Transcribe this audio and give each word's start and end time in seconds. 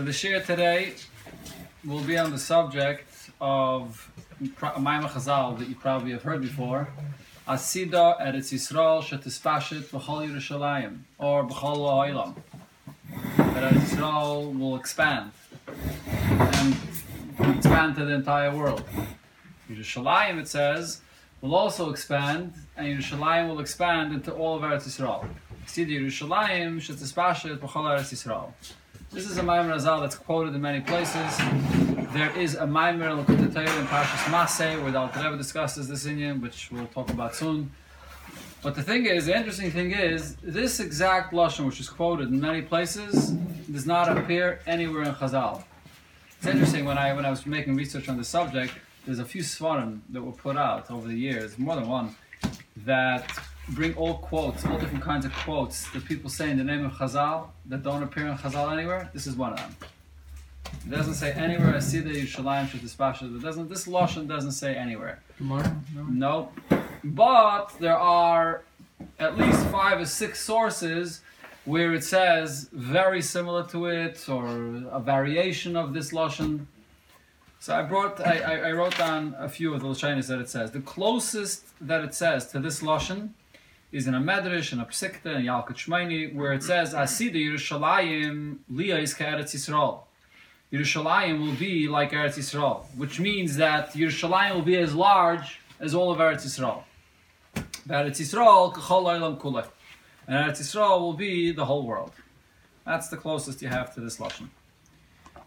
So 0.00 0.06
the 0.06 0.14
shir 0.14 0.40
today 0.40 0.94
will 1.84 2.00
be 2.00 2.16
on 2.16 2.30
the 2.30 2.38
subject 2.38 3.06
of 3.38 4.10
a 4.40 4.44
Maimah 4.80 5.10
Chazal 5.10 5.58
that 5.58 5.68
you 5.68 5.74
probably 5.74 6.12
have 6.12 6.22
heard 6.22 6.40
before. 6.40 6.88
Asida 7.46 8.18
Eretz 8.18 8.50
Yisrael 8.50 9.02
Shetispashit 9.02 9.90
B'chol 9.90 10.26
Yerushalayim 10.26 11.00
or 11.18 11.46
B'chol 11.46 11.76
Ha'olam. 11.86 12.34
Eretz 13.36 13.72
Yisrael 13.72 14.58
will 14.58 14.76
expand 14.76 15.32
and 15.68 16.76
expand 17.56 17.96
to 17.96 18.06
the 18.06 18.14
entire 18.14 18.56
world. 18.56 18.82
Yerushalayim, 19.70 20.40
it 20.40 20.48
says, 20.48 21.02
will 21.42 21.54
also 21.54 21.90
expand, 21.90 22.54
and 22.74 22.86
Yerushalayim 22.86 23.50
will 23.50 23.60
expand 23.60 24.14
into 24.14 24.32
all 24.32 24.56
of 24.56 24.62
Eretz 24.62 24.84
Yisrael. 24.84 25.28
Asida 25.66 25.90
Yerushalayim 25.90 26.76
Shetispashit 26.78 27.58
B'chol 27.58 27.98
Eretz 27.98 28.14
Yisrael. 28.14 28.54
This 29.12 29.28
is 29.28 29.38
a 29.38 29.42
Maimon 29.42 29.72
Razal 29.76 30.02
that's 30.02 30.14
quoted 30.14 30.54
in 30.54 30.60
many 30.60 30.80
places. 30.80 31.36
There 32.12 32.30
is 32.38 32.54
a 32.54 32.64
Maimon 32.64 33.18
in 33.18 33.26
Pashas 33.26 34.24
Maseh 34.30 34.80
where 34.80 34.92
the 34.92 34.98
Alter 35.00 35.36
discusses 35.36 35.88
this 35.88 36.06
inyan, 36.06 36.40
which 36.40 36.70
we'll 36.70 36.86
talk 36.86 37.10
about 37.10 37.34
soon. 37.34 37.72
But 38.62 38.76
the 38.76 38.84
thing 38.84 39.06
is, 39.06 39.26
the 39.26 39.36
interesting 39.36 39.72
thing 39.72 39.90
is, 39.90 40.36
this 40.36 40.78
exact 40.78 41.32
lashon, 41.32 41.66
which 41.66 41.80
is 41.80 41.88
quoted 41.88 42.28
in 42.28 42.40
many 42.40 42.62
places, 42.62 43.30
does 43.72 43.84
not 43.84 44.16
appear 44.16 44.60
anywhere 44.68 45.02
in 45.02 45.12
Chazal. 45.12 45.64
It's 46.38 46.46
interesting 46.46 46.84
when 46.84 46.96
I 46.96 47.12
when 47.12 47.26
I 47.26 47.30
was 47.30 47.44
making 47.46 47.74
research 47.74 48.08
on 48.08 48.16
this 48.16 48.28
subject. 48.28 48.74
There's 49.06 49.18
a 49.18 49.24
few 49.24 49.42
svarim 49.42 50.02
that 50.10 50.22
were 50.22 50.30
put 50.30 50.56
out 50.56 50.88
over 50.88 51.08
the 51.08 51.18
years, 51.18 51.58
more 51.58 51.74
than 51.74 51.88
one, 51.88 52.14
that 52.84 53.28
bring 53.70 53.94
all 53.94 54.14
quotes, 54.18 54.64
all 54.66 54.78
different 54.78 55.04
kinds 55.04 55.24
of 55.24 55.32
quotes 55.32 55.88
that 55.90 56.04
people 56.04 56.30
say 56.30 56.50
in 56.50 56.58
the 56.58 56.64
name 56.64 56.84
of 56.84 56.92
Chazal 56.92 57.48
that 57.66 57.82
don't 57.82 58.02
appear 58.02 58.26
in 58.26 58.36
Chazal 58.36 58.72
anywhere. 58.72 59.10
This 59.12 59.26
is 59.26 59.36
one 59.36 59.52
of 59.52 59.58
them. 59.58 59.76
It 60.86 60.90
doesn't 60.90 61.14
say 61.14 61.32
anywhere. 61.32 61.74
i 61.74 61.78
Asida 61.78 62.12
Yerushalayim 62.12 62.66
Shetispasha. 62.66 63.36
It 63.36 63.42
doesn't. 63.42 63.68
This 63.68 63.86
lashon 63.86 64.28
doesn't 64.28 64.52
say 64.52 64.74
anywhere. 64.74 65.20
Tomorrow? 65.36 65.72
No. 65.94 66.06
No, 66.08 66.52
but 67.04 67.72
there 67.80 67.96
are 67.96 68.62
at 69.18 69.36
least 69.36 69.66
five 69.66 70.00
or 70.00 70.06
six 70.06 70.40
sources 70.40 71.22
where 71.64 71.92
it 71.94 72.04
says 72.04 72.68
very 72.72 73.22
similar 73.22 73.64
to 73.68 73.86
it 73.86 74.28
or 74.28 74.46
a 74.90 75.00
variation 75.00 75.76
of 75.76 75.92
this 75.92 76.12
lashon. 76.12 76.66
So 77.58 77.74
I 77.74 77.82
brought, 77.82 78.20
I, 78.20 78.38
I, 78.38 78.68
I 78.68 78.72
wrote 78.72 78.96
down 78.96 79.34
a 79.38 79.48
few 79.48 79.74
of 79.74 79.80
the 79.80 79.86
lashonis 79.86 80.28
that 80.28 80.40
it 80.40 80.48
says. 80.48 80.70
The 80.70 80.80
closest 80.80 81.66
that 81.86 82.02
it 82.02 82.14
says 82.14 82.46
to 82.48 82.58
this 82.58 82.80
lashon 82.80 83.30
is 83.92 84.06
in 84.06 84.14
a 84.14 84.20
medrash 84.20 84.72
and 84.72 84.80
a 84.80 84.84
psikta 84.84 85.36
and 85.36 85.46
Yalkut 85.46 85.76
Shimoni 85.76 86.34
where 86.34 86.52
it 86.52 86.62
says 86.62 86.94
"I 86.94 87.06
see 87.06 87.28
the 87.28 87.44
Yerushalayim 87.44 88.58
Liya 88.72 89.02
is 89.02 89.14
Eretz 89.14 89.54
Yisrael. 89.54 90.02
Yerushalayim 90.72 91.40
will 91.40 91.56
be 91.56 91.88
like 91.88 92.12
Eretz 92.12 92.38
Yisrael, 92.38 92.84
which 92.96 93.18
means 93.18 93.56
that 93.56 93.92
Yerushalayim 93.92 94.54
will 94.54 94.62
be 94.62 94.76
as 94.76 94.94
large 94.94 95.60
as 95.80 95.94
all 95.94 96.12
of 96.12 96.18
Eretz 96.18 96.44
Yisrael. 96.46 96.84
Eretz 97.88 98.20
Yisrael 98.20 98.72
k'chol 98.72 99.38
olam 99.38 99.68
and 100.28 100.36
Eretz 100.36 100.60
Yisrael 100.60 101.00
will 101.00 101.14
be 101.14 101.50
the 101.50 101.64
whole 101.64 101.84
world. 101.84 102.12
That's 102.86 103.08
the 103.08 103.16
closest 103.16 103.60
you 103.62 103.68
have 103.68 103.92
to 103.94 104.00
this 104.00 104.18
lashon. 104.18 104.48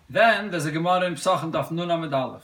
Then 0.10 0.52
there's 0.52 0.66
a 0.66 0.72
Gemara 0.72 1.06
in 1.06 1.16
Psachim 1.16 1.52
Daf 1.52 1.72
Nun 1.72 1.90
Amid. 1.90 2.42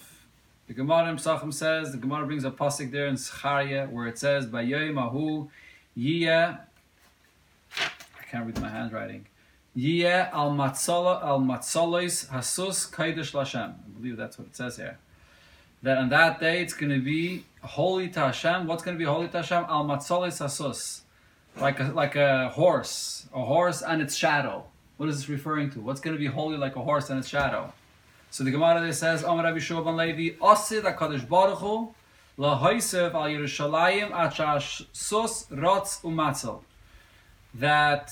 The 0.67 0.73
Gemara 0.73 1.09
in 1.09 1.17
Psachim 1.17 1.53
says 1.53 1.91
the 1.91 1.97
Gemara 1.97 2.25
brings 2.25 2.45
a 2.45 2.51
pasuk 2.51 2.91
there 2.91 3.07
in 3.07 3.17
Zechariah 3.17 3.87
where 3.87 4.07
it 4.07 4.17
says 4.17 4.47
Mahu 4.47 5.49
Yiyeh. 5.97 6.59
I 7.77 8.23
can't 8.31 8.45
read 8.45 8.59
my 8.61 8.69
handwriting. 8.69 9.25
Yiyeh 9.77 10.31
al 10.33 10.51
matzola 10.51 11.23
al 11.23 11.39
matzolos 11.39 12.27
hasus 12.29 12.89
kaidish 12.91 13.33
lashem. 13.33 13.73
I 13.73 13.99
believe 13.99 14.17
that's 14.17 14.37
what 14.37 14.47
it 14.47 14.55
says 14.55 14.77
here. 14.77 14.97
That 15.83 15.97
on 15.97 16.09
that 16.09 16.39
day 16.39 16.61
it's 16.61 16.73
going 16.73 16.91
to 16.91 16.99
be 16.99 17.45
holy 17.61 18.09
to 18.09 18.19
Hashem. 18.19 18.67
What's 18.67 18.83
going 18.83 18.95
to 18.95 18.99
be 18.99 19.05
holy 19.05 19.27
to 19.29 19.37
Hashem? 19.37 19.65
Al 19.69 19.85
matzolos 19.85 20.39
hasus, 20.39 21.01
like 21.59 21.79
a 21.79 21.85
like 21.85 22.15
a 22.15 22.49
horse, 22.49 23.27
a 23.33 23.43
horse 23.43 23.81
and 23.81 24.01
its 24.01 24.15
shadow. 24.15 24.65
What 24.97 25.07
is 25.09 25.17
this 25.17 25.29
referring 25.29 25.69
to? 25.71 25.79
What's 25.79 26.01
going 26.01 26.15
to 26.15 26.19
be 26.19 26.27
holy 26.27 26.57
like 26.57 26.75
a 26.75 26.81
horse 26.81 27.09
and 27.09 27.19
its 27.19 27.29
shadow? 27.29 27.71
So 28.31 28.43
the 28.43 28.51
Gemara 28.51 28.81
there 28.81 28.93
says, 28.93 29.23
Amar 29.23 29.43
Rabbi 29.43 29.59
Shua 29.59 29.83
ben 29.83 29.95
Levi, 29.95 30.37
Osid 30.37 30.81
HaKadosh 30.81 31.27
Baruch 31.27 31.57
Hu, 31.59 31.95
Lahoisev 32.39 33.13
al 33.13 33.23
Yerushalayim 33.23 34.11
achash 34.11 34.85
sus 34.93 35.45
rotz 35.47 36.01
umatzel. 36.03 36.61
That 37.53 38.07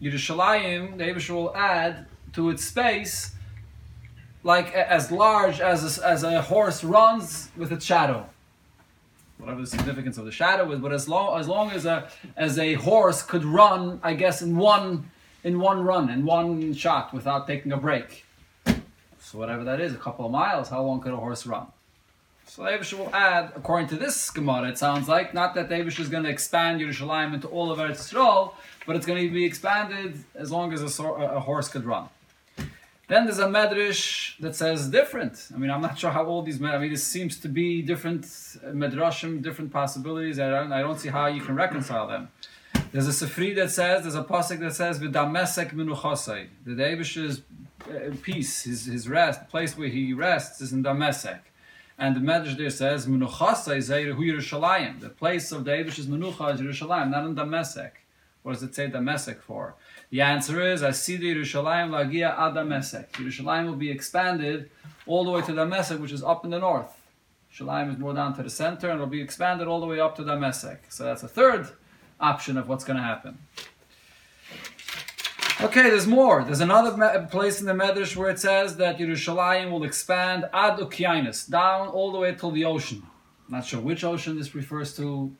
Yerushalayim, 0.00 0.98
the 0.98 1.04
Abishur 1.04 1.34
will 1.34 1.56
add 1.56 2.06
to 2.34 2.50
its 2.50 2.64
space 2.64 3.32
like 4.44 4.72
as 4.72 5.10
large 5.10 5.60
as 5.60 5.98
a, 5.98 6.06
as 6.06 6.22
a 6.22 6.42
horse 6.42 6.84
runs 6.84 7.50
with 7.56 7.72
its 7.72 7.84
shadow. 7.84 8.24
Whatever 9.38 9.62
the 9.62 9.66
significance 9.66 10.16
of 10.16 10.26
the 10.26 10.32
shadow 10.32 10.70
is, 10.70 10.78
but 10.78 10.92
as 10.92 11.08
long 11.08 11.40
as 11.40 11.48
long 11.48 11.72
as 11.72 11.86
a 11.86 12.08
as 12.36 12.56
a 12.56 12.74
horse 12.74 13.20
could 13.22 13.44
run, 13.44 13.98
I 14.04 14.14
guess 14.14 14.42
in 14.42 14.56
one 14.56 15.10
in 15.42 15.58
one 15.58 15.82
run, 15.82 16.08
in 16.08 16.24
one 16.24 16.72
shot, 16.72 17.12
without 17.12 17.48
taking 17.48 17.72
a 17.72 17.76
break. 17.76 18.24
So 19.18 19.38
whatever 19.38 19.64
that 19.64 19.80
is, 19.80 19.92
a 19.92 19.96
couple 19.96 20.24
of 20.24 20.30
miles, 20.30 20.68
how 20.68 20.82
long 20.82 21.00
could 21.00 21.12
a 21.12 21.16
horse 21.16 21.46
run? 21.46 21.66
So 22.46 22.62
the 22.62 22.96
will 22.96 23.14
add, 23.14 23.52
according 23.56 23.88
to 23.88 23.96
this 23.96 24.30
Gemara, 24.30 24.68
it 24.68 24.78
sounds 24.78 25.08
like, 25.08 25.34
not 25.34 25.54
that 25.54 25.68
the 25.68 25.76
is 25.76 26.08
going 26.08 26.24
to 26.24 26.30
expand 26.30 26.80
Yerushalayim 26.80 27.34
into 27.34 27.48
all 27.48 27.72
of 27.72 27.78
Eretz 27.78 28.12
Yisrael, 28.12 28.52
but 28.86 28.96
it's 28.96 29.06
going 29.06 29.26
to 29.26 29.32
be 29.32 29.44
expanded 29.44 30.22
as 30.34 30.52
long 30.52 30.72
as 30.72 30.82
a, 30.82 31.02
a 31.04 31.40
horse 31.40 31.68
could 31.68 31.84
run. 31.84 32.08
Then 33.06 33.24
there's 33.24 33.38
a 33.38 33.46
medrash 33.46 34.38
that 34.38 34.56
says 34.56 34.88
different. 34.88 35.48
I 35.54 35.58
mean, 35.58 35.70
I'm 35.70 35.82
not 35.82 35.98
sure 35.98 36.10
how 36.10 36.24
all 36.24 36.42
these. 36.42 36.58
med- 36.58 36.74
I 36.74 36.78
mean, 36.78 36.90
this 36.90 37.04
seems 37.04 37.38
to 37.40 37.48
be 37.48 37.82
different 37.82 38.24
uh, 38.24 38.68
medrashim, 38.68 39.42
different 39.42 39.72
possibilities. 39.72 40.40
I 40.40 40.48
don't, 40.48 40.72
I 40.72 40.80
don't 40.80 40.98
see 40.98 41.10
how 41.10 41.26
you 41.26 41.42
can 41.42 41.54
reconcile 41.54 42.06
them. 42.06 42.30
There's 42.92 43.06
a 43.06 43.26
sefri 43.26 43.54
that 43.56 43.70
says, 43.70 44.02
there's 44.02 44.14
a 44.14 44.24
pasuk 44.24 44.60
that 44.60 44.74
says, 44.74 45.00
"V'damesek 45.00 45.74
minuchosei." 45.74 46.46
The 46.64 46.72
Davish's 46.72 47.42
uh, 47.90 48.14
peace, 48.22 48.62
his 48.62 48.86
his 48.86 49.06
rest, 49.06 49.40
the 49.40 49.46
place 49.46 49.76
where 49.76 49.88
he 49.88 50.14
rests 50.14 50.62
is 50.62 50.72
in 50.72 50.82
Damesek. 50.82 51.40
And 51.96 52.16
the 52.16 52.20
Medrash 52.20 52.56
there 52.56 52.70
says, 52.70 53.06
"Menuchasa 53.06 53.76
is 53.76 53.88
Yerushalayim." 53.88 55.00
The 55.00 55.10
place 55.10 55.52
of 55.52 55.64
David's 55.64 56.06
menucha 56.06 56.54
is 56.54 56.60
Yerushalayim, 56.60 57.10
not 57.10 57.24
in 57.24 57.36
Damesek. 57.36 57.92
What 58.42 58.54
does 58.54 58.62
it 58.62 58.74
say 58.74 58.90
Damesek 58.90 59.40
for? 59.40 59.74
The 60.10 60.20
answer 60.20 60.60
is, 60.60 60.82
"Asidi 60.82 61.34
Yerushalayim 61.34 61.90
lagia 61.90 62.36
ad 62.36 62.54
Damesek." 62.54 63.12
Yerushalayim 63.12 63.66
will 63.66 63.76
be 63.76 63.90
expanded 63.90 64.70
all 65.06 65.24
the 65.24 65.30
way 65.30 65.42
to 65.42 65.52
Damesek, 65.52 66.00
which 66.00 66.12
is 66.12 66.22
up 66.22 66.44
in 66.44 66.50
the 66.50 66.58
north. 66.58 67.00
Yerushalayim 67.52 67.92
is 67.92 67.98
more 67.98 68.12
down 68.12 68.34
to 68.34 68.42
the 68.42 68.50
center, 68.50 68.88
and 68.88 68.96
it'll 68.96 69.06
be 69.06 69.22
expanded 69.22 69.68
all 69.68 69.80
the 69.80 69.86
way 69.86 70.00
up 70.00 70.16
to 70.16 70.22
Damesek. 70.22 70.78
So 70.88 71.04
that's 71.04 71.22
a 71.22 71.28
third 71.28 71.68
option 72.20 72.58
of 72.58 72.68
what's 72.68 72.84
going 72.84 72.96
to 72.96 73.02
happen. 73.02 73.38
Okay, 75.60 75.82
there's 75.82 76.06
more. 76.06 76.42
There's 76.42 76.60
another 76.60 77.28
place 77.30 77.60
in 77.60 77.66
the 77.66 77.72
Medrash 77.72 78.16
where 78.16 78.28
it 78.28 78.40
says 78.40 78.76
that 78.78 78.98
Yerushalayim 78.98 79.70
will 79.70 79.84
expand 79.84 80.46
ad 80.52 80.78
Ukianis, 80.78 81.48
down 81.48 81.86
all 81.88 82.10
the 82.10 82.18
way 82.18 82.34
till 82.34 82.50
the 82.50 82.64
ocean. 82.64 83.04
Not 83.48 83.64
sure 83.64 83.80
which 83.80 84.02
ocean 84.02 84.36
this 84.36 84.54
refers 84.54 84.96
to. 84.96 85.32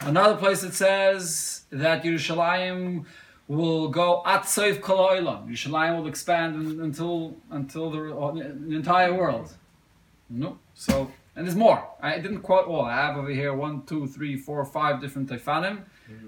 Another 0.00 0.36
place 0.36 0.62
it 0.62 0.72
says 0.72 1.64
that 1.70 2.02
Yerushalayim 2.02 3.04
will 3.46 3.88
go 3.88 4.22
at 4.24 4.44
Seif 4.44 4.80
Kol 4.80 5.10
Olam. 5.10 5.48
Yerushalayim 5.50 5.98
will 5.98 6.06
expand 6.06 6.80
until 6.80 7.36
until 7.50 7.90
the, 7.90 8.16
uh, 8.16 8.32
the 8.32 8.74
entire 8.74 9.12
world. 9.12 9.52
No, 10.30 10.58
so 10.72 11.10
and 11.36 11.46
there's 11.46 11.56
more. 11.56 11.86
I 12.00 12.18
didn't 12.20 12.40
quote 12.40 12.66
all. 12.66 12.86
I 12.86 12.94
have 12.94 13.16
over 13.18 13.30
here 13.30 13.52
one, 13.52 13.82
two, 13.84 14.06
three, 14.06 14.36
four, 14.36 14.64
five 14.64 15.00
different 15.00 15.28
Taifanim. 15.28 15.82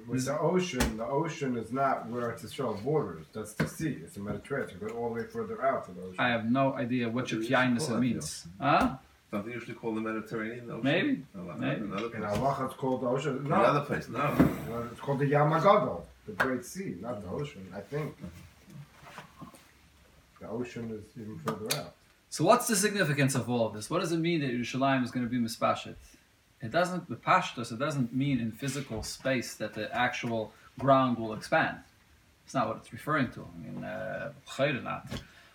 With 0.08 0.24
the 0.24 0.38
ocean, 0.38 0.96
the 0.96 1.04
ocean 1.06 1.56
is 1.58 1.70
not 1.72 2.08
where 2.08 2.30
it's 2.30 2.44
Israel 2.44 2.80
borders. 2.82 3.26
That's 3.32 3.52
the 3.52 3.68
sea. 3.68 3.98
It's 4.02 4.14
the 4.14 4.20
Mediterranean. 4.20 4.78
You 4.80 4.88
go 4.88 4.94
all 4.94 5.08
the 5.10 5.20
way 5.20 5.26
further 5.26 5.62
out 5.64 5.84
to 5.86 5.92
the 5.92 6.00
ocean. 6.02 6.16
I 6.18 6.28
have 6.28 6.50
no 6.50 6.72
idea 6.74 7.06
what 7.06 7.14
What 7.14 7.26
do 7.28 7.40
you 7.42 7.48
Ukianis 7.48 7.86
call 7.86 7.96
it, 7.96 8.00
means. 8.00 8.46
Huh? 8.60 8.96
Don't 9.32 9.44
they 9.44 9.52
usually 9.52 9.74
call 9.74 9.94
the 9.94 10.00
Mediterranean 10.00 10.66
the 10.66 10.74
ocean? 10.74 10.84
Maybe. 10.84 11.22
Oh, 11.36 11.40
no, 11.42 11.54
Maybe. 11.54 11.80
Another 11.82 12.04
In 12.06 12.10
place. 12.22 12.38
Allah, 12.38 12.64
it's 12.66 12.74
called 12.74 13.02
the 13.02 13.06
ocean. 13.08 13.44
No, 13.48 13.54
Another 13.56 13.80
place. 13.80 14.08
No. 14.08 14.34
No, 14.70 14.88
it's 14.90 15.00
called 15.00 15.18
the 15.18 15.26
Yamagadol, 15.26 16.00
the 16.26 16.32
Great 16.32 16.64
Sea, 16.64 16.96
not 17.00 17.22
the 17.22 17.28
ocean. 17.28 17.66
I 17.74 17.80
think 17.80 18.16
the 20.40 20.48
ocean 20.48 20.90
is 20.90 21.20
even 21.20 21.38
further 21.38 21.76
out. 21.80 21.92
So 22.30 22.44
what's 22.44 22.66
the 22.66 22.76
significance 22.76 23.34
of 23.34 23.48
all 23.48 23.66
of 23.66 23.74
this? 23.74 23.88
What 23.90 24.00
does 24.00 24.12
it 24.12 24.18
mean 24.18 24.40
that 24.40 24.50
Yerushalayim 24.50 25.02
is 25.04 25.10
going 25.10 25.24
to 25.24 25.30
be 25.30 25.38
mispashet? 25.38 25.94
It 26.62 26.70
doesn't, 26.70 27.08
the 27.08 27.16
pashtus, 27.16 27.70
it 27.70 27.78
doesn't 27.78 28.14
mean 28.14 28.40
in 28.40 28.50
physical 28.50 29.02
space 29.02 29.54
that 29.54 29.74
the 29.74 29.94
actual 29.94 30.52
ground 30.78 31.18
will 31.18 31.34
expand. 31.34 31.78
It's 32.44 32.54
not 32.54 32.68
what 32.68 32.78
it's 32.78 32.92
referring 32.92 33.30
to. 33.32 33.40
I 33.42 33.66
mean, 33.66 33.84
uh. 33.84 34.32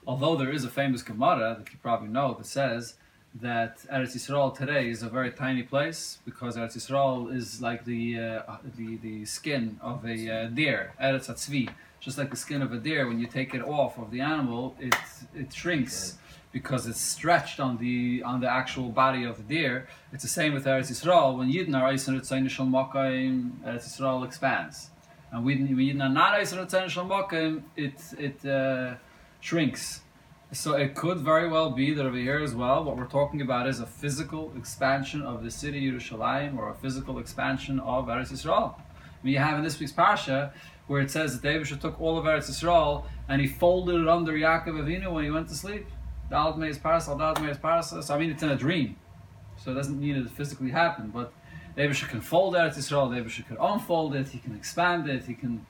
Although 0.06 0.36
there 0.36 0.52
is 0.52 0.64
a 0.66 0.70
famous 0.70 1.02
Gemara 1.04 1.56
that 1.58 1.72
you 1.72 1.80
probably 1.82 2.10
know 2.10 2.34
that 2.34 2.46
says 2.46 2.96
that 3.36 3.80
Eretz 3.92 4.16
Yisrael 4.16 4.56
today 4.56 4.90
is 4.90 5.04
a 5.04 5.10
very 5.10 5.32
tiny 5.32 5.64
place 5.64 6.20
because 6.26 6.58
Eretz 6.58 6.76
Yisrael 6.76 7.34
is 7.34 7.62
like 7.62 7.86
the 7.86 8.20
uh, 8.20 8.58
the, 8.78 8.98
the 8.98 9.26
skin 9.26 9.80
of 9.82 10.06
a 10.06 10.30
uh, 10.30 10.46
deer, 10.48 10.94
Eretz 11.02 11.30
Atzvi. 11.30 11.70
Just 12.02 12.18
like 12.18 12.32
the 12.32 12.36
skin 12.36 12.62
of 12.62 12.74
a 12.74 12.78
deer. 12.78 13.08
When 13.08 13.20
you 13.20 13.28
take 13.28 13.54
it 13.54 13.62
off 13.62 13.98
of 13.98 14.12
the 14.12 14.20
animal, 14.20 14.76
it 14.80 14.96
it 15.34 15.54
shrinks 15.54 16.18
because 16.52 16.88
it's 16.88 17.00
stretched 17.00 17.60
on 17.60 17.78
the 17.78 18.24
on 18.24 18.42
the 18.42 18.50
actual 18.50 18.90
body 18.90 19.24
of 19.24 19.38
the 19.38 19.44
deer. 19.44 19.88
It's 20.12 20.24
the 20.24 20.30
same 20.30 20.54
with 20.54 20.66
Eretz 20.66 20.92
Yisrael. 20.92 21.38
When 21.38 21.50
Yidden 21.50 21.80
are 21.80 21.88
Eisner 21.88 22.20
Tzayin 22.20 22.50
Shal 22.50 22.66
Makayim, 22.66 23.52
Eretz 23.64 23.86
Yisrael 23.88 24.26
expands, 24.26 24.90
and 25.32 25.46
when 25.46 25.68
Yidden 25.68 26.04
are 26.04 26.10
not 26.10 26.34
Eisner 26.34 26.66
Tzayin 26.66 26.90
Shal 26.90 27.06
Makayim, 27.06 27.62
it 27.78 28.02
it 28.18 28.46
uh, 28.46 28.96
shrinks. 29.40 30.02
So 30.54 30.74
it 30.74 30.96
could 30.96 31.20
very 31.20 31.48
well 31.48 31.70
be 31.70 31.94
that 31.94 32.06
over 32.06 32.18
here 32.18 32.40
as 32.40 32.54
well, 32.54 32.84
what 32.84 32.98
we're 32.98 33.06
talking 33.06 33.40
about 33.40 33.70
is 33.70 33.80
a 33.80 33.86
physical 33.86 34.52
expansion 34.58 35.22
of 35.22 35.46
the 35.46 35.50
city 35.50 35.90
Yerushalayim 35.90 36.58
or 36.58 36.72
a 36.72 36.76
physical 36.76 37.20
expansion 37.20 37.80
of 37.80 38.08
Eretz 38.08 38.34
Yisrael. 38.34 38.76
We 39.24 39.36
have 39.36 39.58
in 39.58 39.64
this 39.64 39.80
week's 39.80 39.94
parsha 39.94 40.52
where 40.92 41.00
it 41.00 41.10
says 41.10 41.40
that 41.40 41.42
David 41.42 41.80
took 41.80 42.02
all 42.02 42.18
of 42.18 42.26
Eretz 42.26 42.50
Yisrael 42.50 43.06
and 43.30 43.40
he 43.40 43.48
folded 43.48 43.96
it 44.02 44.10
under 44.10 44.34
Yaakov 44.34 44.74
Avinu 44.84 45.14
when 45.14 45.24
he 45.24 45.32
went 45.32 45.48
to 45.48 45.56
sleep. 45.56 45.88
Dalad 46.30 46.58
Meis 46.58 46.78
Parasal, 46.78 47.18
Dalad 47.18 47.42
Meis 47.42 47.58
Parasal. 47.58 48.02
So 48.02 48.14
I 48.14 48.20
mean, 48.20 48.30
it's 48.30 48.44
in 48.44 48.50
a 48.50 48.58
dream, 48.58 48.98
so 49.58 49.72
it 49.72 49.76
doesn't 49.76 50.02
mean 50.02 50.18
it 50.18 50.30
physically 50.32 50.70
happened. 50.70 51.14
But 51.14 51.32
David 51.78 51.96
can 51.96 52.20
fold 52.20 52.56
Eretz 52.56 52.76
Yisrael. 52.76 53.10
David 53.10 53.32
can 53.48 53.56
unfold 53.58 54.16
it. 54.16 54.28
He 54.28 54.40
can 54.40 54.54
expand 54.54 55.10
it. 55.10 55.24
He 55.24 55.34
can 55.34 55.66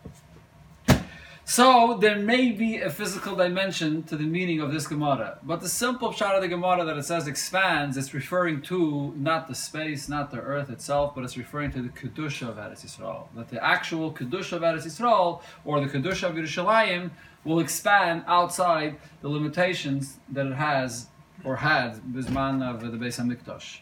so 1.43 1.97
there 1.99 2.17
may 2.17 2.51
be 2.51 2.77
a 2.77 2.89
physical 2.89 3.35
dimension 3.35 4.03
to 4.03 4.15
the 4.15 4.23
meaning 4.23 4.61
of 4.61 4.71
this 4.71 4.87
Gemara, 4.87 5.39
but 5.43 5.59
the 5.59 5.67
simple 5.67 6.11
shot 6.11 6.35
of 6.35 6.41
the 6.41 6.47
Gemara 6.47 6.85
that 6.85 6.97
it 6.97 7.03
says 7.03 7.27
expands, 7.27 7.97
it's 7.97 8.13
referring 8.13 8.61
to 8.63 9.13
not 9.17 9.47
the 9.47 9.55
space, 9.55 10.07
not 10.07 10.31
the 10.31 10.39
earth 10.39 10.69
itself, 10.69 11.13
but 11.15 11.23
it's 11.23 11.37
referring 11.37 11.71
to 11.71 11.81
the 11.81 11.89
kedusha 11.89 12.47
of 12.47 12.57
Eretz 12.57 12.85
Yisrael. 12.85 13.27
That 13.35 13.49
the 13.49 13.63
actual 13.63 14.13
kedusha 14.13 14.53
of 14.53 14.61
Eretz 14.61 14.85
Yisrael 14.85 15.41
or 15.65 15.79
the 15.85 15.87
kedusha 15.87 16.29
of 16.29 16.35
Yerushalayim 16.35 17.11
will 17.43 17.59
expand 17.59 18.23
outside 18.27 18.97
the 19.21 19.27
limitations 19.27 20.17
that 20.29 20.45
it 20.45 20.53
has 20.53 21.07
or 21.43 21.55
had 21.55 21.95
bisman 22.13 22.63
of 22.63 22.81
the 22.81 22.97
Beis 22.97 23.19
Hamikdash. 23.19 23.79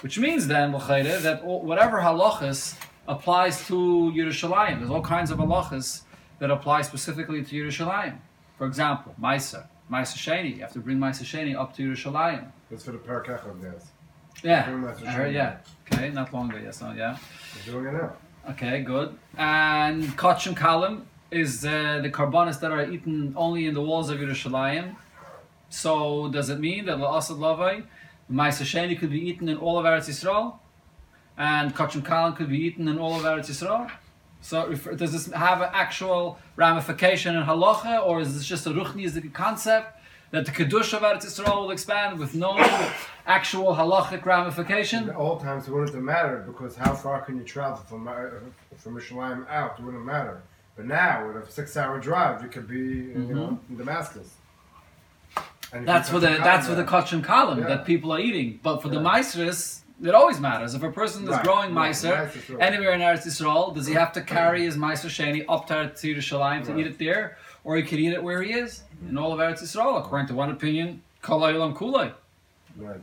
Which 0.00 0.18
means 0.18 0.46
then, 0.46 0.72
that 0.72 1.40
whatever 1.44 2.00
halachas 2.00 2.76
applies 3.06 3.66
to 3.68 4.12
Yerushalayim, 4.16 4.78
there's 4.78 4.90
all 4.90 5.02
kinds 5.02 5.30
of 5.30 5.38
halachas 5.38 6.02
that 6.38 6.50
apply 6.50 6.82
specifically 6.82 7.44
to 7.44 7.54
Yerushalayim. 7.54 8.18
For 8.58 8.66
example, 8.66 9.14
Maisa, 9.20 9.66
Maisa 9.90 10.16
Sheni. 10.16 10.56
You 10.56 10.62
have 10.62 10.72
to 10.72 10.80
bring 10.80 10.98
Maisa 10.98 11.24
Sheni 11.24 11.58
up 11.58 11.74
to 11.76 11.82
Yerushalayim. 11.82 12.50
That's 12.70 12.84
for 12.84 12.92
the 12.92 12.98
Parakechov, 12.98 13.62
yes. 13.62 13.90
Yeah, 14.42 14.94
I 15.06 15.10
heard, 15.10 15.34
yeah. 15.34 15.58
Okay, 15.92 16.10
not 16.10 16.32
long 16.34 16.50
ago, 16.50 16.60
yes, 16.62 16.80
no, 16.80 16.92
yeah. 16.92 17.16
We're 17.66 17.72
doing 17.72 17.94
it 17.94 17.98
now. 17.98 18.12
Okay, 18.50 18.82
good. 18.82 19.16
And 19.38 20.04
Kachim 20.18 20.54
Kalim 20.54 21.02
is 21.30 21.64
uh, 21.64 22.00
the 22.02 22.10
carbonas 22.10 22.58
that 22.58 22.70
are 22.70 22.84
eaten 22.90 23.32
only 23.36 23.66
in 23.66 23.74
the 23.74 23.80
walls 23.80 24.10
of 24.10 24.18
Yerushalayim. 24.18 24.96
So 25.70 26.28
does 26.28 26.50
it 26.50 26.60
mean 26.60 26.84
that 26.86 26.98
La'asad 26.98 27.38
Lavai, 27.38 27.84
Maisa 28.30 28.64
Sheni 28.64 28.98
could 28.98 29.10
be 29.10 29.20
eaten 29.20 29.48
in 29.48 29.56
all 29.56 29.78
of 29.78 29.84
Eretz 29.84 30.08
Yisrael? 30.08 30.58
And 31.38 31.74
Kachim 31.74 32.02
Kalim 32.02 32.36
could 32.36 32.48
be 32.48 32.58
eaten 32.58 32.86
in 32.86 32.98
all 32.98 33.14
of 33.16 33.22
Eretz 33.22 33.48
Yisrael? 33.48 33.90
So 34.44 34.74
does 34.74 35.12
this 35.12 35.32
have 35.32 35.62
an 35.62 35.70
actual 35.72 36.38
ramification 36.56 37.34
in 37.34 37.44
halacha, 37.44 38.06
or 38.06 38.20
is 38.20 38.34
this 38.34 38.44
just 38.44 38.66
a 38.66 38.70
ruchni 38.70 39.32
concept 39.32 39.98
that 40.32 40.44
the 40.44 40.52
kedusha 40.52 40.98
of 40.98 41.02
Eretz 41.02 41.24
Yisrael 41.24 41.62
will 41.62 41.70
expand 41.70 42.18
with 42.18 42.34
no 42.34 42.58
actual 43.26 43.74
halachic 43.74 44.26
ramification? 44.26 45.04
In 45.04 45.16
old 45.16 45.40
times, 45.40 45.66
it 45.66 45.70
wouldn't 45.72 46.04
matter 46.04 46.44
because 46.46 46.76
how 46.76 46.92
far 46.92 47.22
can 47.22 47.38
you 47.38 47.42
travel 47.42 47.78
from 47.88 48.06
uh, 48.06 48.12
from 48.76 48.96
Yerushalayim 48.96 49.48
out? 49.48 49.78
It 49.78 49.82
wouldn't 49.82 50.04
matter. 50.04 50.42
But 50.76 50.84
now, 50.88 51.26
with 51.26 51.36
a 51.36 51.50
six-hour 51.50 52.00
drive, 52.00 52.42
you 52.42 52.48
could 52.50 52.68
be 52.68 52.74
mm-hmm. 52.74 53.28
you 53.28 53.34
know 53.34 53.46
mm-hmm. 53.46 53.72
in 53.72 53.78
Damascus. 53.78 54.28
That's 55.72 56.10
for 56.10 56.20
the 56.20 56.36
that's 56.48 56.68
for 56.68 56.74
the 56.74 56.84
kachim 56.84 57.22
kalim 57.24 57.60
yeah. 57.60 57.68
that 57.68 57.86
people 57.86 58.12
are 58.12 58.20
eating. 58.20 58.60
But 58.62 58.82
for 58.82 58.88
yeah. 58.88 59.00
the 59.00 59.08
maestris, 59.08 59.83
it 60.02 60.14
always 60.14 60.40
matters. 60.40 60.74
If 60.74 60.82
a 60.82 60.90
person 60.90 61.24
is 61.24 61.30
right, 61.30 61.44
growing 61.44 61.74
right, 61.74 61.92
Meiser 61.92 62.60
anywhere 62.60 62.92
in 62.92 63.00
Eretz 63.00 63.26
Yisrael, 63.26 63.74
does 63.74 63.86
he 63.86 63.94
have 63.94 64.12
to 64.12 64.22
carry 64.22 64.60
mm. 64.60 64.64
his 64.64 64.76
Meiser 64.76 65.08
Sheni 65.08 65.44
up 65.48 65.66
to 65.68 65.74
Eretz 65.74 66.00
Yerushalayim 66.02 66.64
to 66.64 66.72
right. 66.72 66.80
eat 66.80 66.86
it 66.86 66.98
there? 66.98 67.38
Or 67.62 67.76
he 67.76 67.82
could 67.82 67.98
eat 67.98 68.12
it 68.12 68.22
where 68.22 68.42
he 68.42 68.52
is, 68.52 68.82
in 69.08 69.16
all 69.16 69.32
of 69.32 69.38
Eretz 69.38 69.62
Yisrael, 69.62 69.98
according 69.98 70.26
to 70.28 70.34
one 70.34 70.50
opinion, 70.50 71.02
Kalay 71.22 71.54
Olam 71.54 71.74
Kulay. 71.74 72.12
Right. 72.76 73.00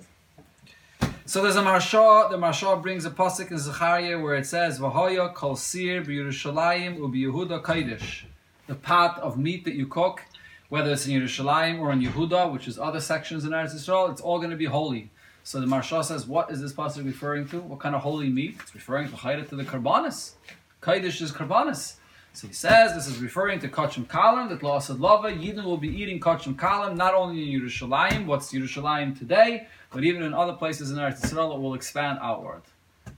So 1.26 1.42
there's 1.42 1.56
a 1.56 1.62
Maharsha, 1.62 2.30
the 2.30 2.38
Maharsha 2.38 2.82
brings 2.82 3.06
a 3.06 3.10
pasuk 3.10 3.52
in 3.52 3.58
Zechariah 3.58 4.20
where 4.20 4.36
it 4.36 4.46
says, 4.46 4.80
V'hoya 4.80 5.34
kol 5.34 5.56
sir 5.56 6.02
b'Yerushalayim 6.02 6.98
u'b'Yehuda 6.98 7.64
kaidish. 7.64 8.24
The 8.68 8.76
pot 8.76 9.18
of 9.20 9.38
meat 9.38 9.64
that 9.64 9.76
you 9.76 9.88
cook, 9.88 10.24
whether 10.68 10.92
it's 10.92 11.08
in 11.08 11.20
Yerushalayim 11.20 11.80
or 11.80 11.92
in 11.92 12.02
Yehuda, 12.02 12.52
which 12.52 12.68
is 12.68 12.78
other 12.78 13.00
sections 13.00 13.46
in 13.46 13.52
Eretz 13.52 13.74
Yisrael, 13.74 14.12
it's 14.12 14.22
all 14.22 14.40
going 14.40 14.52
to 14.52 14.58
be 14.58 14.66
holy. 14.66 15.10
So 15.44 15.60
the 15.60 15.66
Maharsha 15.66 16.04
says, 16.04 16.28
what 16.28 16.52
is 16.52 16.62
this 16.62 16.74
pasuk 16.74 17.06
referring 17.06 17.48
to? 17.50 17.62
What 17.62 17.80
kind 17.80 17.96
of 17.96 18.02
holy 18.02 18.30
meat? 18.30 18.58
It's 18.62 18.76
referring 18.76 19.10
to 19.10 19.16
Chayda 19.16 19.50
to 19.50 19.56
the 19.56 19.64
Karbanis. 19.64 20.34
Kaidish 20.82 21.22
is 21.22 21.32
Karbanis. 21.32 21.96
So 22.34 22.48
he 22.48 22.54
says 22.54 22.94
this 22.94 23.08
is 23.08 23.20
referring 23.20 23.60
to 23.60 23.68
Kachim 23.68 24.06
Kalam, 24.06 24.50
that 24.50 24.62
La'asad 24.62 25.00
Lava, 25.00 25.32
Yidden 25.32 25.66
will 25.66 25.78
be 25.78 25.90
eating 25.90 26.20
Kachim 26.20 26.56
Kalam, 26.56 26.96
not 26.96 27.14
only 27.14 27.52
in 27.52 27.62
Yerushalayim, 27.62 28.26
what's 28.26 28.54
Yerushalayim 28.54 29.18
today, 29.18 29.68
but 29.92 30.04
even 30.04 30.24
in 30.24 30.34
other 30.34 30.54
places 30.54 30.92
in 30.92 30.98
Eretz 30.98 31.22
Yisrael, 31.22 31.54
it 31.56 31.60
will 31.60 31.74
expand 31.74 32.20
outward. 32.22 32.62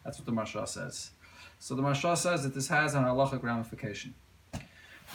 That's 0.04 0.18
what 0.18 0.26
the 0.26 0.32
Maharsha 0.32 0.68
says. 0.68 1.12
So 1.60 1.76
the 1.76 1.84
Maharsha 1.84 2.18
says 2.18 2.44
that 2.44 2.56
this 2.56 2.70
has 2.70 2.96
an 2.96 3.04
halachic 3.04 3.44
ramification. 3.44 4.16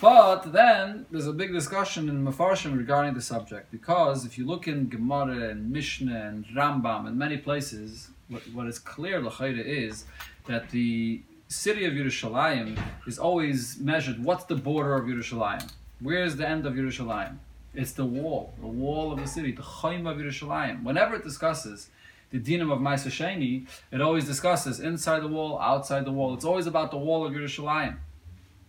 But 0.00 0.52
then 0.52 1.06
there's 1.10 1.26
a 1.26 1.32
big 1.32 1.52
discussion 1.52 2.08
in 2.08 2.24
Mefarshim 2.24 2.78
regarding 2.78 3.14
the 3.14 3.20
subject 3.20 3.72
because 3.72 4.24
if 4.24 4.38
you 4.38 4.46
look 4.46 4.68
in 4.68 4.88
Gemara 4.88 5.48
and 5.48 5.72
Mishnah 5.72 6.14
and 6.14 6.46
Rambam 6.46 7.08
and 7.08 7.18
many 7.18 7.36
places, 7.36 8.10
what, 8.28 8.42
what 8.52 8.68
is 8.68 8.78
clear 8.78 9.20
Lachaira 9.20 9.64
is 9.64 10.04
that 10.46 10.70
the 10.70 11.20
city 11.48 11.84
of 11.84 11.94
Yerushalayim 11.94 12.80
is 13.08 13.18
always 13.18 13.78
measured. 13.80 14.22
What's 14.22 14.44
the 14.44 14.54
border 14.54 14.94
of 14.94 15.06
Yerushalayim? 15.06 15.68
Where's 16.00 16.36
the 16.36 16.48
end 16.48 16.64
of 16.64 16.74
Yerushalayim? 16.74 17.38
It's 17.74 17.92
the 17.92 18.04
wall, 18.04 18.54
the 18.60 18.68
wall 18.68 19.10
of 19.10 19.18
the 19.18 19.26
city, 19.26 19.50
the 19.50 19.62
Chaim 19.62 20.06
of 20.06 20.18
Yerushalayim. 20.18 20.84
Whenever 20.84 21.16
it 21.16 21.24
discusses 21.24 21.88
the 22.30 22.38
dinam 22.38 22.72
of 22.72 22.78
Maisa 22.78 23.08
Sheni, 23.08 23.66
it 23.90 24.00
always 24.00 24.26
discusses 24.26 24.78
inside 24.78 25.20
the 25.20 25.28
wall, 25.28 25.58
outside 25.58 26.04
the 26.04 26.12
wall. 26.12 26.34
It's 26.34 26.44
always 26.44 26.68
about 26.68 26.92
the 26.92 26.98
wall 26.98 27.26
of 27.26 27.32
Yerushalayim. 27.32 27.96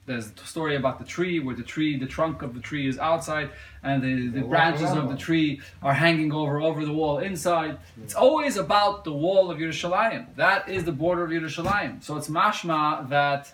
There's 0.10 0.32
a 0.32 0.48
story 0.48 0.76
about 0.76 0.98
the 0.98 1.06
tree 1.06 1.40
where 1.40 1.56
the 1.56 1.62
tree, 1.62 1.96
the 1.96 2.08
trunk 2.08 2.42
of 2.42 2.56
the 2.56 2.60
tree 2.60 2.88
is 2.88 2.98
outside, 2.98 3.52
and 3.84 4.02
the, 4.02 4.40
the 4.40 4.42
branches 4.42 4.90
of 4.90 5.08
the 5.08 5.16
tree 5.16 5.62
are 5.84 5.94
hanging 5.94 6.34
over 6.34 6.60
over 6.60 6.84
the 6.84 6.92
wall 6.92 7.20
inside. 7.20 7.78
It's 8.04 8.16
always 8.16 8.58
about 8.58 9.04
the 9.04 9.14
wall 9.14 9.52
of 9.52 9.60
Yerushalayim. 9.60 10.36
That 10.36 10.68
is 10.68 10.84
the 10.84 10.92
border 10.92 11.26
of 11.26 11.30
Yerushalayim. 11.30 12.02
So 12.02 12.18
it's 12.18 12.28
mashma 12.28 13.08
that 13.10 13.54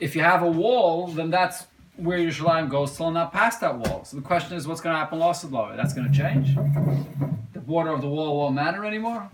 if 0.00 0.16
you 0.16 0.22
have 0.22 0.42
a 0.42 0.50
wall, 0.50 1.06
then 1.06 1.30
that's 1.30 1.66
where 1.98 2.18
Yerushalayim 2.18 2.68
goes 2.68 2.96
till 2.96 3.12
not 3.12 3.32
past 3.32 3.60
that 3.60 3.78
wall. 3.78 4.04
So 4.04 4.16
the 4.16 4.24
question 4.24 4.56
is, 4.56 4.66
what's 4.66 4.80
going 4.80 4.94
to 4.94 4.98
happen 4.98 5.20
lost 5.20 5.48
That's 5.52 5.94
going 5.94 6.10
to 6.10 6.18
change. 6.18 6.56
The 7.52 7.60
border 7.60 7.90
of 7.90 8.00
the 8.00 8.08
wall 8.08 8.38
won't 8.38 8.56
matter 8.56 8.84
anymore. 8.84 9.30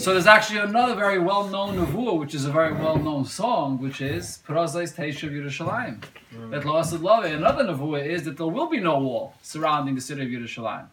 So 0.00 0.14
there's 0.14 0.26
actually 0.26 0.60
another 0.60 0.94
very 0.94 1.18
well-known 1.18 1.76
nevuah, 1.76 2.18
which 2.18 2.34
is 2.34 2.46
a 2.46 2.50
very 2.50 2.72
well-known 2.72 3.26
song, 3.26 3.76
which 3.82 4.00
is 4.00 4.42
Parazais 4.48 4.96
Teishav 4.96 5.30
Yerushalayim. 5.30 6.00
Mm. 6.34 6.50
That 6.52 6.62
La'asad 6.62 7.02
Lave. 7.02 7.34
Another 7.34 7.64
nevuah 7.64 8.06
is 8.06 8.22
that 8.22 8.38
there 8.38 8.46
will 8.46 8.70
be 8.70 8.80
no 8.80 8.98
wall 8.98 9.34
surrounding 9.42 9.94
the 9.94 10.00
city 10.00 10.22
of 10.22 10.28
Yerushalayim. 10.28 10.86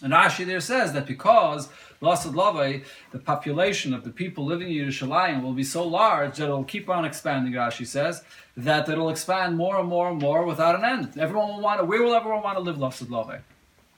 And 0.00 0.14
Rashi 0.14 0.46
there 0.46 0.60
says 0.60 0.94
that 0.94 1.04
because 1.06 1.68
La'asad 2.00 2.34
Lave, 2.34 2.90
the 3.12 3.18
population 3.18 3.92
of 3.92 4.02
the 4.02 4.10
people 4.10 4.46
living 4.46 4.74
in 4.74 4.86
Yerushalayim 4.86 5.42
will 5.42 5.52
be 5.52 5.62
so 5.62 5.86
large 5.86 6.38
that 6.38 6.44
it'll 6.44 6.64
keep 6.64 6.88
on 6.88 7.04
expanding, 7.04 7.52
Rashi 7.52 7.86
says, 7.86 8.24
that 8.56 8.88
it'll 8.88 9.10
expand 9.10 9.58
more 9.58 9.78
and 9.78 9.90
more 9.90 10.08
and 10.08 10.18
more 10.18 10.46
without 10.46 10.74
an 10.74 10.86
end. 10.86 11.18
Everyone 11.18 11.48
will 11.48 11.60
want 11.60 11.80
to, 11.80 11.84
where 11.84 12.02
will 12.02 12.14
everyone 12.14 12.42
want 12.42 12.56
to 12.56 12.62
live 12.62 12.76
La'asad 12.76 13.10
Lave? 13.10 13.42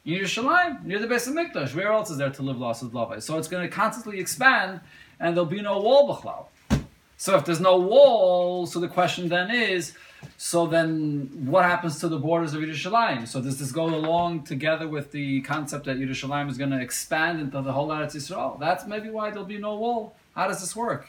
Yerushalayim, 0.07 0.85
near 0.85 0.99
the 0.99 1.07
Beis 1.07 1.29
Hamikdash. 1.29 1.75
Where 1.75 1.93
else 1.93 2.11
is 2.11 2.19
there 2.19 2.31
to 2.31 2.43
live 2.43 2.57
Lasad 2.57 2.91
Lavai? 2.91 3.23
So 3.23 3.37
it's 3.39 3.49
going 3.49 3.69
to 3.69 3.75
constantly 3.75 4.21
expand, 4.21 4.81
and 5.21 5.37
there'll 5.37 5.51
be 5.51 5.61
no 5.61 5.81
wall 5.81 6.15
b'chlal. 6.15 6.47
So 7.17 7.37
if 7.37 7.45
there's 7.45 7.61
no 7.61 7.79
wall, 7.79 8.67
so 8.67 8.79
the 8.79 8.89
question 8.89 9.29
then 9.29 9.51
is, 9.51 9.93
so 10.37 10.67
then 10.67 11.29
what 11.47 11.65
happens 11.65 11.99
to 12.01 12.09
the 12.09 12.19
borders 12.19 12.55
of 12.55 12.63
Yerushalayim? 12.63 13.27
So 13.27 13.41
does 13.43 13.59
this 13.59 13.73
go 13.73 13.87
along 13.87 14.45
together 14.45 14.89
with 14.89 15.11
the 15.11 15.41
concept 15.43 15.87
that 15.87 15.99
Yerushalayim 15.99 16.49
is 16.49 16.57
going 16.57 16.71
to 16.71 16.81
expand 16.81 17.41
into 17.41 17.61
the 17.61 17.73
whole 17.73 17.89
Eretz 17.89 18.15
Yisrael? 18.15 18.59
That's 18.61 18.87
maybe 18.87 19.11
why 19.11 19.31
there'll 19.31 19.45
be 19.45 19.59
no 19.59 19.77
wall. 19.77 20.15
How 20.35 20.47
does 20.47 20.61
this 20.61 20.77
work? 20.77 21.09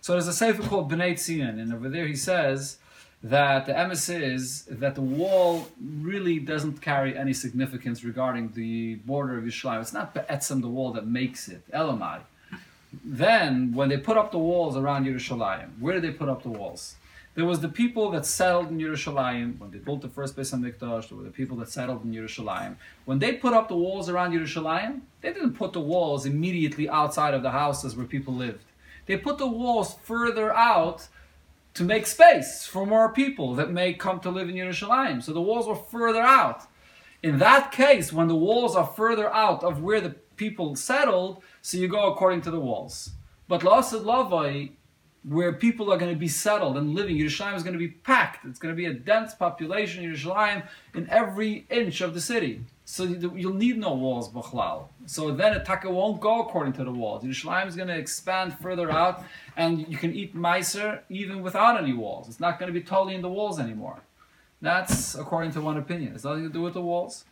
So 0.00 0.12
there's 0.12 0.26
a 0.26 0.32
sefer 0.32 0.62
called 0.62 0.90
Bnei 0.90 1.12
Tzion, 1.12 1.60
and 1.60 1.72
over 1.72 1.88
there 1.88 2.06
he 2.06 2.16
says 2.16 2.78
that 3.22 3.66
the 3.66 3.72
emes 3.72 4.08
is 4.08 4.64
that 4.64 4.94
the 4.94 5.02
wall 5.02 5.68
really 6.00 6.38
doesn't 6.38 6.80
carry 6.80 7.16
any 7.16 7.34
significance 7.34 8.02
regarding 8.02 8.52
the 8.52 8.94
border 8.96 9.36
of 9.36 9.44
Yerushalayim. 9.44 9.82
It's 9.82 9.92
not 9.92 10.14
Be'etzim, 10.14 10.62
the 10.62 10.68
wall, 10.68 10.92
that 10.92 11.06
makes 11.06 11.48
it, 11.48 11.62
Elamai. 11.70 12.20
Then, 13.04 13.74
when 13.74 13.88
they 13.88 13.98
put 13.98 14.16
up 14.16 14.32
the 14.32 14.38
walls 14.38 14.76
around 14.76 15.04
Yerushalayim, 15.04 15.78
where 15.78 15.94
did 15.94 16.02
they 16.02 16.10
put 16.10 16.28
up 16.28 16.42
the 16.42 16.48
walls? 16.48 16.96
There 17.34 17.44
was 17.44 17.60
the 17.60 17.68
people 17.68 18.10
that 18.10 18.26
settled 18.26 18.70
in 18.70 18.78
Yerushalayim 18.78 19.58
when 19.58 19.70
they 19.70 19.78
built 19.78 20.00
the 20.00 20.08
first 20.08 20.34
Beis 20.36 20.52
Hamikdash. 20.52 21.08
There 21.08 21.18
were 21.18 21.24
the 21.24 21.30
people 21.30 21.56
that 21.58 21.70
settled 21.70 22.04
in 22.04 22.12
Yerushalayim. 22.12 22.74
When 23.04 23.20
they 23.20 23.34
put 23.34 23.52
up 23.52 23.68
the 23.68 23.76
walls 23.76 24.08
around 24.08 24.32
Yerushalayim, 24.32 25.02
they 25.20 25.32
didn't 25.32 25.52
put 25.52 25.72
the 25.72 25.80
walls 25.80 26.26
immediately 26.26 26.88
outside 26.88 27.34
of 27.34 27.42
the 27.42 27.52
houses 27.52 27.94
where 27.94 28.06
people 28.06 28.34
lived. 28.34 28.64
They 29.06 29.16
put 29.16 29.38
the 29.38 29.46
walls 29.46 29.96
further 30.02 30.52
out 30.52 31.06
to 31.74 31.84
make 31.84 32.06
space 32.06 32.66
for 32.66 32.86
more 32.86 33.12
people 33.12 33.54
that 33.54 33.70
may 33.70 33.94
come 33.94 34.20
to 34.20 34.30
live 34.30 34.48
in 34.48 34.56
Yerushalayim. 34.56 35.22
So 35.22 35.32
the 35.32 35.40
walls 35.40 35.66
were 35.66 35.74
further 35.74 36.22
out. 36.22 36.62
In 37.22 37.38
that 37.38 37.70
case, 37.70 38.12
when 38.12 38.28
the 38.28 38.34
walls 38.34 38.74
are 38.74 38.86
further 38.86 39.32
out 39.32 39.62
of 39.62 39.82
where 39.82 40.00
the 40.00 40.16
people 40.36 40.74
settled, 40.74 41.42
so 41.60 41.76
you 41.76 41.86
go 41.86 42.10
according 42.10 42.40
to 42.42 42.50
the 42.50 42.60
walls. 42.60 43.10
But 43.46 43.60
La'asad 43.60 44.04
Lavai, 44.04 44.72
where 45.22 45.52
people 45.52 45.92
are 45.92 45.98
going 45.98 46.12
to 46.12 46.18
be 46.18 46.28
settled 46.28 46.78
and 46.78 46.94
living, 46.94 47.16
Yerushalayim 47.16 47.56
is 47.56 47.62
going 47.62 47.74
to 47.74 47.78
be 47.78 47.88
packed. 47.88 48.46
It's 48.46 48.58
going 48.58 48.74
to 48.74 48.76
be 48.76 48.86
a 48.86 48.94
dense 48.94 49.34
population, 49.34 50.02
Yerushalayim, 50.02 50.66
in 50.94 51.10
every 51.10 51.66
inch 51.68 52.00
of 52.00 52.14
the 52.14 52.20
city. 52.20 52.62
So 52.90 53.04
you'll 53.04 53.54
need 53.54 53.78
no 53.78 53.94
walls, 53.94 54.28
Bachlal. 54.28 54.88
So 55.06 55.30
then 55.30 55.52
a 55.52 55.62
taka 55.64 55.88
won't 55.88 56.20
go 56.20 56.40
according 56.40 56.72
to 56.72 56.82
the 56.82 56.90
walls. 56.90 57.22
Yerushalayim 57.22 57.68
is 57.68 57.76
going 57.76 57.86
to 57.86 57.96
expand 57.96 58.58
further 58.58 58.90
out, 58.90 59.22
and 59.56 59.86
you 59.88 59.96
can 59.96 60.12
eat 60.12 60.34
meiser 60.34 60.98
even 61.08 61.40
without 61.40 61.80
any 61.80 61.92
walls. 61.92 62.28
It's 62.28 62.40
not 62.40 62.58
going 62.58 62.66
to 62.66 62.72
be 62.72 62.84
totally 62.84 63.14
in 63.14 63.22
the 63.22 63.28
walls 63.28 63.60
anymore. 63.60 64.00
That's 64.60 65.14
according 65.14 65.52
to 65.52 65.60
one 65.60 65.76
opinion. 65.76 66.16
It's 66.16 66.24
nothing 66.24 66.42
to 66.42 66.52
do 66.52 66.62
with 66.62 66.74
the 66.74 66.80
walls. 66.80 67.24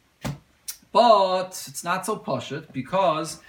But 0.93 1.51
it's 1.67 1.83
not 1.83 2.07
so 2.07 2.17
poshut 2.17 2.73
because, 2.73 3.41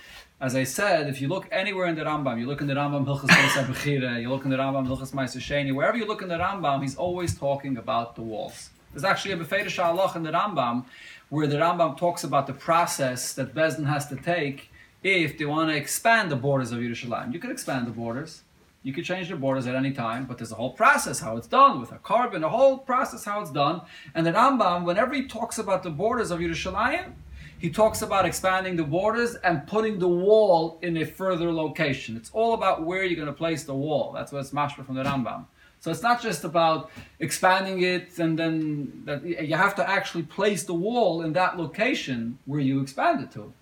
as 0.41 0.55
I 0.55 0.63
said, 0.63 1.09
if 1.09 1.21
you 1.21 1.27
look 1.27 1.47
anywhere 1.51 1.85
in 1.85 1.95
the 1.95 2.05
Rambam, 2.05 2.39
you 2.39 2.47
look 2.47 2.61
in 2.61 2.67
the 2.67 2.73
Rambam 2.73 3.05
Hilchas 3.05 3.29
Bechira, 3.67 4.19
you 4.19 4.29
look 4.29 4.45
in 4.45 4.49
the 4.49 4.57
Rambam 4.57 4.87
Hilchas 4.87 5.13
Meiser 5.13 5.41
Sheni, 5.47 5.75
wherever 5.75 5.95
you 5.95 6.07
look 6.07 6.23
in 6.23 6.27
the 6.27 6.39
Rambam, 6.39 6.81
he's 6.81 6.95
always 6.95 7.37
talking 7.37 7.77
about 7.77 8.15
the 8.15 8.23
walls. 8.23 8.71
There's 8.91 9.03
actually 9.03 9.33
a 9.33 9.37
Befeirish 9.37 9.83
Allah 9.83 10.11
in 10.15 10.23
the 10.23 10.31
Rambam 10.31 10.85
where 11.29 11.45
the 11.45 11.57
Rambam 11.57 11.95
talks 11.95 12.23
about 12.23 12.47
the 12.47 12.53
process 12.53 13.33
that 13.33 13.53
Bezdin 13.53 13.85
has 13.85 14.07
to 14.07 14.15
take 14.15 14.71
if 15.03 15.37
they 15.37 15.45
want 15.45 15.69
to 15.69 15.77
expand 15.77 16.31
the 16.31 16.35
borders 16.35 16.71
of 16.71 16.79
Yerushalayim. 16.79 17.31
You 17.31 17.39
can 17.39 17.51
expand 17.51 17.85
the 17.85 17.91
borders. 17.91 18.41
You 18.81 18.91
can 18.91 19.03
change 19.03 19.29
the 19.29 19.35
borders 19.35 19.67
at 19.67 19.75
any 19.75 19.91
time, 19.91 20.25
but 20.25 20.37
there's 20.37 20.51
a 20.51 20.55
whole 20.55 20.71
process 20.71 21.19
how 21.19 21.37
it's 21.37 21.47
done 21.47 21.79
with 21.79 21.91
a 21.91 21.99
carbon, 21.99 22.43
a 22.43 22.49
whole 22.49 22.79
process 22.79 23.25
how 23.25 23.41
it's 23.41 23.51
done. 23.51 23.81
And 24.15 24.25
the 24.25 24.31
Rambam, 24.31 24.85
whenever 24.85 25.13
he 25.13 25.27
talks 25.27 25.59
about 25.59 25.83
the 25.83 25.91
borders 25.91 26.31
of 26.31 26.39
Yerushalayim, 26.39 27.13
he 27.59 27.69
talks 27.69 28.01
about 28.01 28.25
expanding 28.25 28.77
the 28.77 28.83
borders 28.83 29.35
and 29.35 29.67
putting 29.67 29.99
the 29.99 30.07
wall 30.07 30.79
in 30.81 30.97
a 30.97 31.05
further 31.05 31.51
location. 31.51 32.15
It's 32.15 32.31
all 32.31 32.53
about 32.53 32.83
where 32.83 33.03
you're 33.03 33.17
going 33.17 33.27
to 33.27 33.33
place 33.33 33.65
the 33.65 33.75
wall. 33.75 34.13
That's 34.13 34.31
what's 34.31 34.51
mashma 34.51 34.85
from 34.85 34.95
the 34.95 35.03
Rambam. 35.03 35.45
So 35.81 35.91
it's 35.91 36.03
not 36.03 36.21
just 36.21 36.43
about 36.43 36.91
expanding 37.19 37.83
it 37.83 38.19
and 38.19 38.37
then 38.37 39.03
that 39.05 39.23
you 39.23 39.55
have 39.55 39.75
to 39.75 39.89
actually 39.89 40.23
place 40.23 40.63
the 40.63 40.73
wall 40.73 41.21
in 41.21 41.33
that 41.33 41.57
location 41.57 42.37
where 42.45 42.59
you 42.59 42.81
expand 42.81 43.21
it 43.23 43.31
to. 43.31 43.53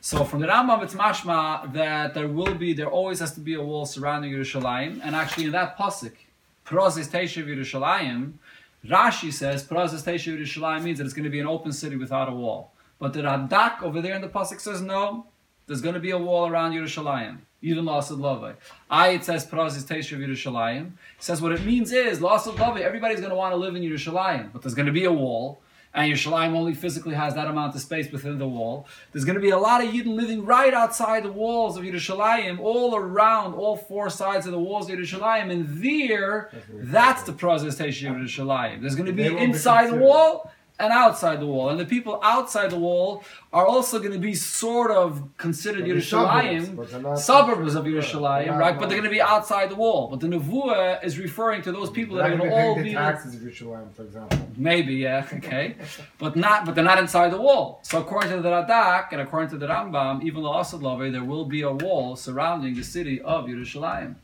So 0.00 0.22
from 0.22 0.40
the 0.40 0.46
Rambam, 0.46 0.82
it's 0.84 0.94
mashma 0.94 1.72
that 1.72 2.14
there 2.14 2.28
will 2.28 2.54
be, 2.54 2.72
there 2.72 2.88
always 2.88 3.18
has 3.18 3.32
to 3.34 3.40
be 3.40 3.54
a 3.54 3.62
wall 3.62 3.84
surrounding 3.84 4.32
Yerushalayim, 4.32 5.00
and 5.02 5.16
actually 5.16 5.46
in 5.46 5.52
that 5.52 5.76
pasuk, 5.76 6.12
Prozis 6.64 7.08
Teshav 7.08 7.46
Yerushalayim, 7.46 8.34
Rashi 8.86 9.32
says 9.32 9.64
Prozis 9.66 10.04
Teshav 10.04 10.38
Yerushalayim 10.38 10.84
means 10.84 10.98
that 10.98 11.04
it's 11.04 11.14
going 11.14 11.24
to 11.24 11.30
be 11.30 11.40
an 11.40 11.48
open 11.48 11.72
city 11.72 11.96
without 11.96 12.28
a 12.28 12.32
wall. 12.32 12.70
But 13.00 13.12
the 13.12 13.22
Radak 13.22 13.82
over 13.82 14.00
there 14.00 14.14
in 14.14 14.22
the 14.22 14.28
pasuk 14.28 14.60
says 14.60 14.80
no, 14.80 15.26
there's 15.68 15.80
going 15.80 15.94
to 15.94 16.00
be 16.00 16.10
a 16.10 16.18
wall 16.18 16.48
around 16.48 16.72
Yerushalayim. 16.72 17.38
Even 17.62 17.84
Lasad 17.84 18.18
Love. 18.18 18.56
I 18.90 19.08
it 19.10 19.24
says 19.24 19.46
Prozis 19.46 19.84
Teshav 19.84 20.18
Yerushalayim. 20.18 20.92
says 21.20 21.40
what 21.40 21.52
it 21.52 21.64
means 21.64 21.92
is 21.92 22.18
Lasad 22.18 22.58
Love. 22.58 22.78
Everybody's 22.78 23.20
going 23.20 23.30
to 23.30 23.36
want 23.36 23.52
to 23.52 23.56
live 23.56 23.76
in 23.76 23.82
Yerushalayim, 23.82 24.52
but 24.52 24.62
there's 24.62 24.74
going 24.74 24.86
to 24.86 24.92
be 24.92 25.04
a 25.04 25.12
wall 25.12 25.60
and 25.94 26.12
Yerushalayim 26.12 26.54
only 26.54 26.74
physically 26.74 27.14
has 27.14 27.34
that 27.34 27.48
amount 27.48 27.74
of 27.74 27.80
space 27.80 28.10
within 28.12 28.38
the 28.38 28.46
wall. 28.46 28.86
There's 29.12 29.24
going 29.24 29.36
to 29.36 29.40
be 29.40 29.50
a 29.50 29.58
lot 29.58 29.82
of 29.82 29.92
Yidden 29.92 30.14
living 30.14 30.44
right 30.44 30.74
outside 30.74 31.24
the 31.24 31.32
walls 31.32 31.76
of 31.76 31.84
Yerushalayim, 31.84 32.60
all 32.60 32.94
around, 32.94 33.54
all 33.54 33.76
four 33.76 34.10
sides 34.10 34.46
of 34.46 34.52
the 34.52 34.58
walls 34.58 34.90
of 34.90 34.98
Yerushalayim, 34.98 35.50
and 35.50 35.82
there, 35.82 36.50
that's 36.70 37.22
the 37.22 37.32
presentation 37.32 38.10
of 38.10 38.16
Yerushalayim. 38.16 38.80
There's 38.80 38.96
going 38.96 39.06
to 39.06 39.12
be 39.12 39.26
inside 39.26 39.90
the 39.90 39.96
wall 39.96 40.52
and 40.78 40.92
outside 40.92 41.40
the 41.40 41.46
wall. 41.46 41.70
And 41.70 41.80
the 41.80 41.84
people 41.84 42.20
outside 42.22 42.70
the 42.70 42.78
wall 42.78 43.24
are 43.52 43.66
also 43.66 43.98
going 43.98 44.12
to 44.12 44.18
be 44.18 44.34
sort 44.34 44.90
of 44.90 45.28
considered 45.36 45.84
Yerushalayim, 45.84 47.18
suburbs, 47.18 47.74
of 47.74 47.84
Yerushalayim, 47.84 48.56
right? 48.56 48.78
But 48.78 48.88
they're 48.88 48.98
going 48.98 49.10
to 49.10 49.14
be 49.14 49.20
outside 49.20 49.70
the 49.70 49.74
wall. 49.74 50.08
But 50.08 50.20
the 50.20 50.28
Nevuah 50.28 51.02
is 51.02 51.18
referring 51.18 51.62
to 51.62 51.72
those 51.72 51.90
people 51.90 52.16
that 52.16 52.30
are 52.30 52.36
going 52.36 52.48
to 52.48 52.56
all 52.56 52.80
be 52.80 52.92
taxes 52.92 53.34
of 53.34 53.40
Yerushalayim, 53.40 53.92
for 53.92 54.04
example. 54.04 54.38
Maybe, 54.56 54.94
yeah, 54.94 55.26
okay, 55.32 55.76
but 56.18 56.36
not, 56.36 56.64
but 56.64 56.74
they're 56.74 56.84
not 56.84 56.98
inside 56.98 57.32
the 57.32 57.40
wall. 57.40 57.80
So 57.82 58.00
according 58.00 58.30
to 58.30 58.40
the 58.40 58.50
Radak 58.50 59.08
and 59.12 59.20
according 59.20 59.50
to 59.50 59.58
the 59.58 59.66
Rambam, 59.66 60.22
even 60.22 60.42
the 60.42 60.50
Asad 60.50 60.80
there 61.12 61.24
will 61.24 61.44
be 61.44 61.62
a 61.62 61.72
wall 61.72 62.14
surrounding 62.16 62.74
the 62.74 62.84
city 62.84 63.20
of 63.20 63.46
Yerushalayim. 63.46 64.14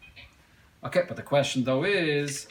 Okay, 0.85 1.03
but 1.09 1.17
the 1.17 1.23
question 1.23 1.65
though 1.65 1.85
is. 1.85 2.47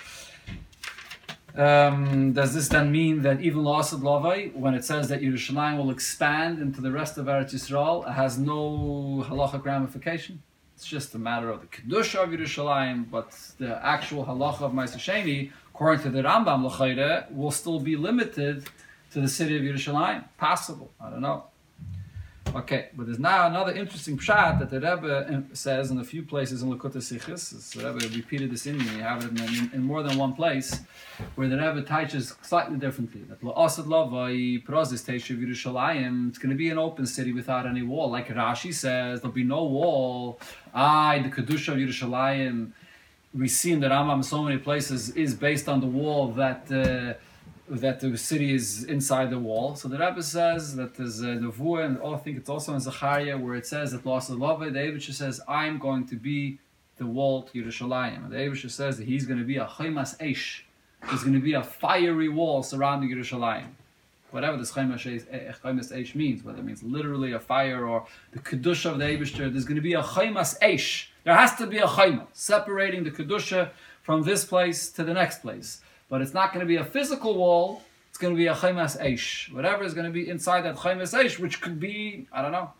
Um, 1.55 2.33
does 2.33 2.55
this 2.55 2.67
then 2.67 2.91
mean 2.91 3.21
that 3.21 3.41
even 3.41 3.61
Lasad 3.61 4.01
Lavai, 4.01 4.55
when 4.55 4.73
it 4.73 4.83
says 4.83 5.07
that 5.09 5.21
Yerushalayim 5.21 5.77
will 5.77 5.91
expand 5.91 6.59
into 6.59 6.81
the 6.81 6.91
rest 6.91 7.17
of 7.17 7.27
Eretz 7.27 7.53
Yisrael, 7.53 8.11
has 8.11 8.39
no 8.39 9.23
halachic 9.27 9.63
ramification? 9.63 10.41
It's 10.75 10.87
just 10.87 11.13
a 11.13 11.19
matter 11.19 11.49
of 11.49 11.61
the 11.61 11.67
kedusha 11.67 12.23
of 12.23 12.29
Yerushalayim, 12.29 13.11
but 13.11 13.31
the 13.59 13.79
actual 13.85 14.25
halacha 14.25 14.61
of 14.61 14.71
Ma'aser 14.71 15.51
according 15.69 16.03
to 16.03 16.09
the 16.09 16.23
Rambam 16.23 16.65
L'chayre, 16.65 17.27
will 17.31 17.51
still 17.51 17.79
be 17.79 17.95
limited 17.95 18.65
to 19.11 19.21
the 19.21 19.27
city 19.27 19.55
of 19.55 19.61
Yerushalayim. 19.61 20.23
Possible, 20.37 20.91
I 20.99 21.11
don't 21.11 21.21
know. 21.21 21.45
Okay, 22.55 22.89
but 22.95 23.07
there's 23.07 23.17
now 23.17 23.47
another 23.47 23.71
interesting 23.71 24.15
pshat 24.15 24.59
that 24.59 24.69
the 24.69 24.79
Rebbe 24.79 25.43
says 25.53 25.89
in 25.89 25.97
a 25.97 26.03
few 26.03 26.21
places 26.21 26.61
in 26.61 26.69
Likkutei 26.69 26.97
Sichos. 26.97 27.73
The 27.73 27.83
Rebbe 27.83 28.15
repeated 28.15 28.51
this 28.51 28.67
in 28.67 28.77
me. 28.77 28.99
Have 28.99 29.23
it 29.25 29.31
in, 29.39 29.71
in, 29.73 29.81
more 29.81 30.03
than 30.03 30.19
one 30.19 30.33
place, 30.33 30.81
where 31.33 31.47
the 31.47 31.57
Rebbe 31.57 31.81
teaches 31.81 32.35
slightly 32.43 32.77
differently. 32.77 33.21
That 33.23 33.41
La'asad 33.41 33.85
Lavai 33.85 34.63
Prozis 34.63 35.03
Teshuv 35.03 35.39
Yerushalayim. 35.43 36.29
It's 36.29 36.37
going 36.37 36.51
to 36.51 36.55
be 36.55 36.69
an 36.69 36.77
open 36.77 37.07
city 37.07 37.33
without 37.33 37.65
any 37.65 37.81
wall, 37.81 38.11
like 38.11 38.27
Rashi 38.27 38.71
says. 38.71 39.21
There'll 39.21 39.33
be 39.33 39.43
no 39.43 39.63
wall. 39.63 40.39
I, 40.75 41.19
the 41.19 41.29
kedusha 41.29 41.69
of 41.69 41.79
Yerushalayim. 41.79 42.71
We 43.33 43.47
see 43.47 43.71
in 43.71 43.79
the 43.79 43.87
Rambam 43.87 44.23
so 44.23 44.43
many 44.43 44.59
places 44.59 45.09
is 45.09 45.33
based 45.33 45.67
on 45.67 45.81
the 45.81 45.87
wall 45.87 46.27
that. 46.33 46.71
Uh, 46.71 47.13
that 47.69 47.99
the 47.99 48.17
city 48.17 48.53
is 48.53 48.83
inside 48.83 49.29
the 49.29 49.39
wall. 49.39 49.75
So 49.75 49.87
the 49.87 49.97
Rebbe 49.97 50.21
says 50.21 50.75
that 50.75 50.95
there's 50.95 51.21
a 51.21 51.37
nevuah, 51.37 51.85
and 51.85 51.99
I 52.03 52.17
think 52.17 52.37
it's 52.37 52.49
also 52.49 52.73
in 52.73 52.79
Zechariah 52.79 53.37
where 53.37 53.55
it 53.55 53.65
says 53.65 53.91
that 53.91 54.03
the 54.03 54.09
love. 54.09 54.59
The 54.59 54.65
Eivisher 54.65 55.13
says, 55.13 55.39
"I'm 55.47 55.77
going 55.77 56.05
to 56.07 56.15
be 56.15 56.59
the 56.97 57.05
wall 57.05 57.43
to 57.43 57.63
Yerushalayim." 57.63 58.25
And 58.25 58.31
the 58.31 58.37
Eivisher 58.37 58.69
says 58.69 58.97
that 58.97 59.07
he's 59.07 59.25
going 59.25 59.39
to 59.39 59.45
be 59.45 59.57
a 59.57 59.65
chaymas 59.65 60.17
eish. 60.17 60.61
There's 61.07 61.21
going 61.21 61.33
to 61.33 61.39
be 61.39 61.53
a 61.53 61.63
fiery 61.63 62.29
wall 62.29 62.63
surrounding 62.63 63.09
Yerushalayim. 63.09 63.69
Whatever 64.31 64.57
this 64.57 64.75
eh, 64.75 65.19
eh, 65.31 65.53
chaymas 65.63 65.93
eish 65.93 66.15
means, 66.15 66.43
whether 66.43 66.59
it 66.59 66.65
means 66.65 66.83
literally 66.83 67.33
a 67.33 67.39
fire 67.39 67.85
or 67.87 68.07
the 68.31 68.39
kedusha 68.39 68.91
of 68.91 68.97
the 68.97 69.05
Eivisher, 69.05 69.51
there's 69.51 69.65
going 69.65 69.75
to 69.75 69.81
be 69.81 69.93
a 69.93 70.03
chaymas 70.03 70.59
eish. 70.59 71.07
There 71.23 71.35
has 71.35 71.55
to 71.55 71.67
be 71.67 71.77
a 71.77 71.87
chayma 71.87 72.27
separating 72.33 73.05
the 73.05 73.11
kedusha 73.11 73.69
from 74.01 74.23
this 74.23 74.43
place 74.43 74.89
to 74.91 75.03
the 75.05 75.13
next 75.13 75.41
place 75.41 75.79
but 76.13 76.21
it's 76.21 76.35
not 76.35 76.53
going 76.53 76.59
to 76.59 76.67
be 76.67 76.75
a 76.75 76.85
physical 76.85 77.35
wall. 77.35 77.81
It's 78.09 78.19
going 78.19 78.35
to 78.35 78.37
be 78.37 78.45
a 78.45 78.53
chaymas 78.53 79.01
eish. 79.01 79.51
Whatever 79.51 79.83
is 79.83 79.95
going 79.95 80.05
to 80.05 80.11
be 80.11 80.29
inside 80.29 80.61
that 80.61 80.75
chaymas 80.75 81.11
eish, 81.19 81.39
which 81.39 81.59
could 81.59 81.79
be, 81.79 82.27
I 82.31 82.43
don't 82.43 82.51
know, 82.51 82.71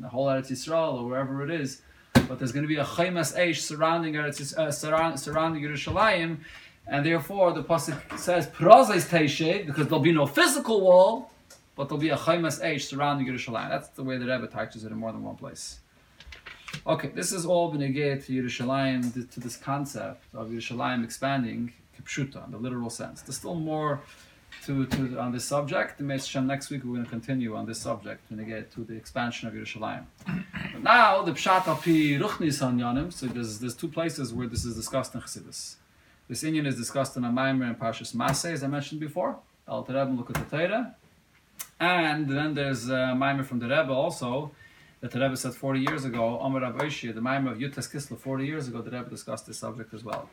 the 0.00 0.08
whole 0.08 0.28
Eretz 0.28 0.50
Yisrael 0.50 0.94
or 0.94 1.06
wherever 1.06 1.44
it 1.44 1.50
is. 1.50 1.82
But 2.14 2.38
there's 2.38 2.50
going 2.50 2.62
to 2.62 2.68
be 2.68 2.76
a 2.76 2.84
chaymas 2.84 3.36
eish 3.36 3.58
surrounding 3.58 4.14
Eretz, 4.14 4.56
uh, 4.56 4.72
surround, 4.72 5.20
surrounding 5.20 5.62
Yerushalayim, 5.62 6.38
and 6.86 7.04
therefore 7.04 7.52
the 7.52 7.62
pasuk 7.62 8.18
says 8.18 8.46
prozes 8.46 9.06
teishe 9.06 9.66
because 9.66 9.88
there'll 9.88 10.00
be 10.00 10.10
no 10.10 10.24
physical 10.24 10.80
wall, 10.80 11.30
but 11.76 11.90
there'll 11.90 12.00
be 12.00 12.08
a 12.08 12.16
chaymas 12.16 12.64
eish 12.64 12.84
surrounding 12.84 13.26
Yerushalayim. 13.26 13.68
That's 13.68 13.88
the 13.88 14.02
way 14.02 14.16
the 14.16 14.24
Rebbe 14.24 14.46
teaches 14.46 14.82
it 14.86 14.92
in 14.92 14.96
more 14.96 15.12
than 15.12 15.22
one 15.22 15.36
place. 15.36 15.80
Okay, 16.86 17.08
this 17.08 17.32
is 17.32 17.44
all 17.44 17.70
been 17.70 17.80
to 17.82 18.32
Yerushalayim 18.32 19.30
to 19.30 19.40
this 19.40 19.58
concept 19.58 20.24
of 20.34 20.48
Yerushalayim 20.48 21.04
expanding 21.04 21.74
kipshuta, 21.96 22.50
the 22.50 22.56
literal 22.56 22.90
sense. 22.90 23.22
There's 23.22 23.36
still 23.36 23.54
more 23.54 24.00
to, 24.64 24.86
to 24.86 25.18
on 25.18 25.32
this 25.32 25.44
subject. 25.44 26.00
Next 26.00 26.70
week 26.70 26.84
we're 26.84 26.94
going 26.94 27.04
to 27.04 27.10
continue 27.10 27.56
on 27.56 27.66
this 27.66 27.80
subject 27.80 28.20
when 28.30 28.38
we 28.38 28.44
get 28.44 28.72
to 28.72 28.84
the 28.84 28.94
expansion 28.94 29.48
of 29.48 29.54
Yerushalayim. 29.54 30.04
But 30.72 30.82
now 30.82 31.22
the 31.22 31.32
pshat 31.32 31.66
api 31.66 32.18
ruchnis 32.18 32.60
hanyanim. 32.60 33.12
So 33.12 33.26
there's 33.26 33.58
there's 33.58 33.74
two 33.74 33.88
places 33.88 34.32
where 34.32 34.46
this 34.46 34.64
is 34.64 34.76
discussed 34.76 35.14
in 35.14 35.20
Chassidus. 35.20 35.76
This 36.28 36.42
inyan 36.44 36.66
is 36.66 36.76
discussed 36.76 37.16
in 37.16 37.24
a 37.24 37.30
Maimer 37.30 37.66
and 37.66 37.78
Parshas 37.78 38.14
Masay, 38.14 38.52
as 38.52 38.62
I 38.62 38.68
mentioned 38.68 39.00
before. 39.00 39.36
Al 39.68 39.84
Rebbe 39.84 40.10
look 40.10 40.30
at 40.30 40.96
and 41.82 42.28
then 42.28 42.54
there's 42.54 42.88
a 42.88 43.12
Maimer 43.22 43.44
from 43.44 43.58
the 43.58 43.66
Rebbe 43.66 43.92
also 43.92 44.52
that 45.00 45.10
the 45.10 45.18
Rebbe 45.18 45.36
said 45.36 45.54
40 45.54 45.80
years 45.80 46.04
ago. 46.04 46.38
Amar 46.38 46.60
Rav 46.60 46.78
the 46.78 46.86
Maimer 47.20 47.50
of 47.50 47.58
Yud 47.58 47.74
Tes 47.74 47.88
Kislev 47.88 48.18
40 48.18 48.46
years 48.46 48.68
ago. 48.68 48.80
The 48.82 48.90
Rebbe 48.92 49.10
discussed 49.10 49.46
this 49.46 49.58
subject 49.58 49.92
as 49.92 50.04
well. 50.04 50.28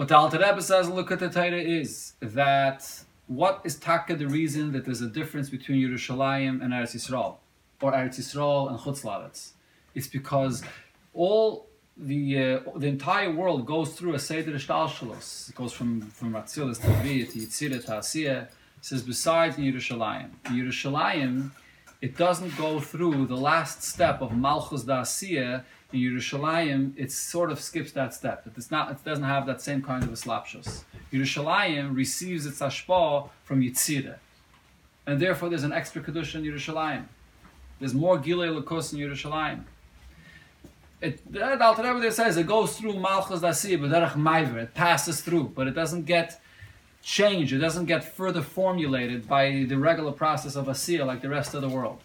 What 0.00 0.08
the 0.08 0.16
Alter 0.16 0.38
Rebbe 0.38 0.62
says, 0.62 0.88
look 0.88 1.12
at 1.12 1.18
the 1.18 1.28
Torah, 1.28 1.60
is 1.60 2.14
that 2.20 2.90
what 3.26 3.60
is 3.64 3.76
taka 3.76 4.16
the 4.16 4.26
reason 4.26 4.72
that 4.72 4.86
there's 4.86 5.02
a 5.02 5.06
difference 5.06 5.50
between 5.50 5.86
Yerushalayim 5.86 6.62
and 6.62 6.72
Eretz 6.72 6.94
Yisrael, 6.96 7.36
or 7.82 7.92
Eretz 7.92 8.18
Yisrael 8.18 8.70
and 8.70 8.78
Chutz 8.78 9.02
La'aretz? 9.04 9.50
It's 9.94 10.06
because 10.06 10.62
all 11.12 11.66
the 11.98 12.22
uh, 12.38 12.60
the 12.76 12.86
entire 12.86 13.30
world 13.30 13.66
goes 13.66 13.92
through 13.92 14.14
a 14.14 14.18
seder 14.18 14.52
shtalshalos. 14.52 15.50
It 15.50 15.54
goes 15.54 15.74
from 15.74 16.00
from 16.00 16.32
Ratzilis 16.32 16.80
to 16.80 16.88
Levi 17.06 17.30
to 17.32 17.38
Yitzira 17.38 17.84
to. 17.84 18.48
Says 18.80 19.02
besides 19.02 19.58
in 19.58 19.64
Yerushalayim, 19.64 20.30
in 20.46 20.52
Yerushalayim, 20.52 21.50
it 22.00 22.16
doesn't 22.16 22.56
go 22.56 22.80
through 22.80 23.26
the 23.26 23.36
last 23.36 23.82
step 23.82 24.22
of 24.22 24.34
Malchus 24.34 24.82
da. 24.84 25.04
In 25.92 26.00
Yerushalayim, 26.00 26.92
it 26.96 27.10
sort 27.10 27.50
of 27.50 27.60
skips 27.60 27.92
that 27.92 28.14
step. 28.14 28.46
It's 28.56 28.70
not. 28.70 28.90
It 28.90 29.04
doesn't 29.04 29.24
have 29.24 29.46
that 29.46 29.60
same 29.60 29.82
kind 29.82 30.04
of 30.04 30.10
a 30.10 30.12
slapshus. 30.12 30.84
Yerushalayim 31.12 31.96
receives 31.96 32.46
its 32.46 32.60
ashpa 32.60 33.28
from 33.42 33.60
Yitzira, 33.60 34.16
and 35.06 35.20
therefore 35.20 35.48
there's 35.48 35.64
an 35.64 35.72
extra 35.72 36.00
kedusha 36.00 36.36
in 36.36 36.44
Yerushalayim. 36.44 37.04
There's 37.80 37.94
more 37.94 38.18
gilei 38.18 38.54
lakos 38.54 38.92
in 38.92 39.00
Yerushalayim. 39.00 39.64
It, 41.00 41.32
the 41.32 41.64
Alter 41.64 41.82
Rebbe 41.82 42.00
there 42.00 42.10
says 42.10 42.36
it 42.36 42.46
goes 42.46 42.76
through 42.76 43.00
Malchus 43.00 43.40
Dasi, 43.40 43.80
but 43.80 43.90
Derech 43.90 44.16
Maiver, 44.16 44.62
it 44.62 44.74
passes 44.74 45.22
through, 45.22 45.52
but 45.54 45.66
it 45.66 45.74
doesn't 45.74 46.04
get 46.04 46.40
changed, 47.02 47.54
it 47.54 47.58
doesn't 47.58 47.86
get 47.86 48.04
further 48.04 48.42
formulated 48.42 49.26
by 49.26 49.64
the 49.66 49.76
regular 49.76 50.12
process 50.12 50.56
of 50.56 50.66
Asiya 50.66 51.06
like 51.06 51.22
the 51.22 51.30
rest 51.30 51.54
of 51.54 51.62
the 51.62 51.68
world. 51.68 52.00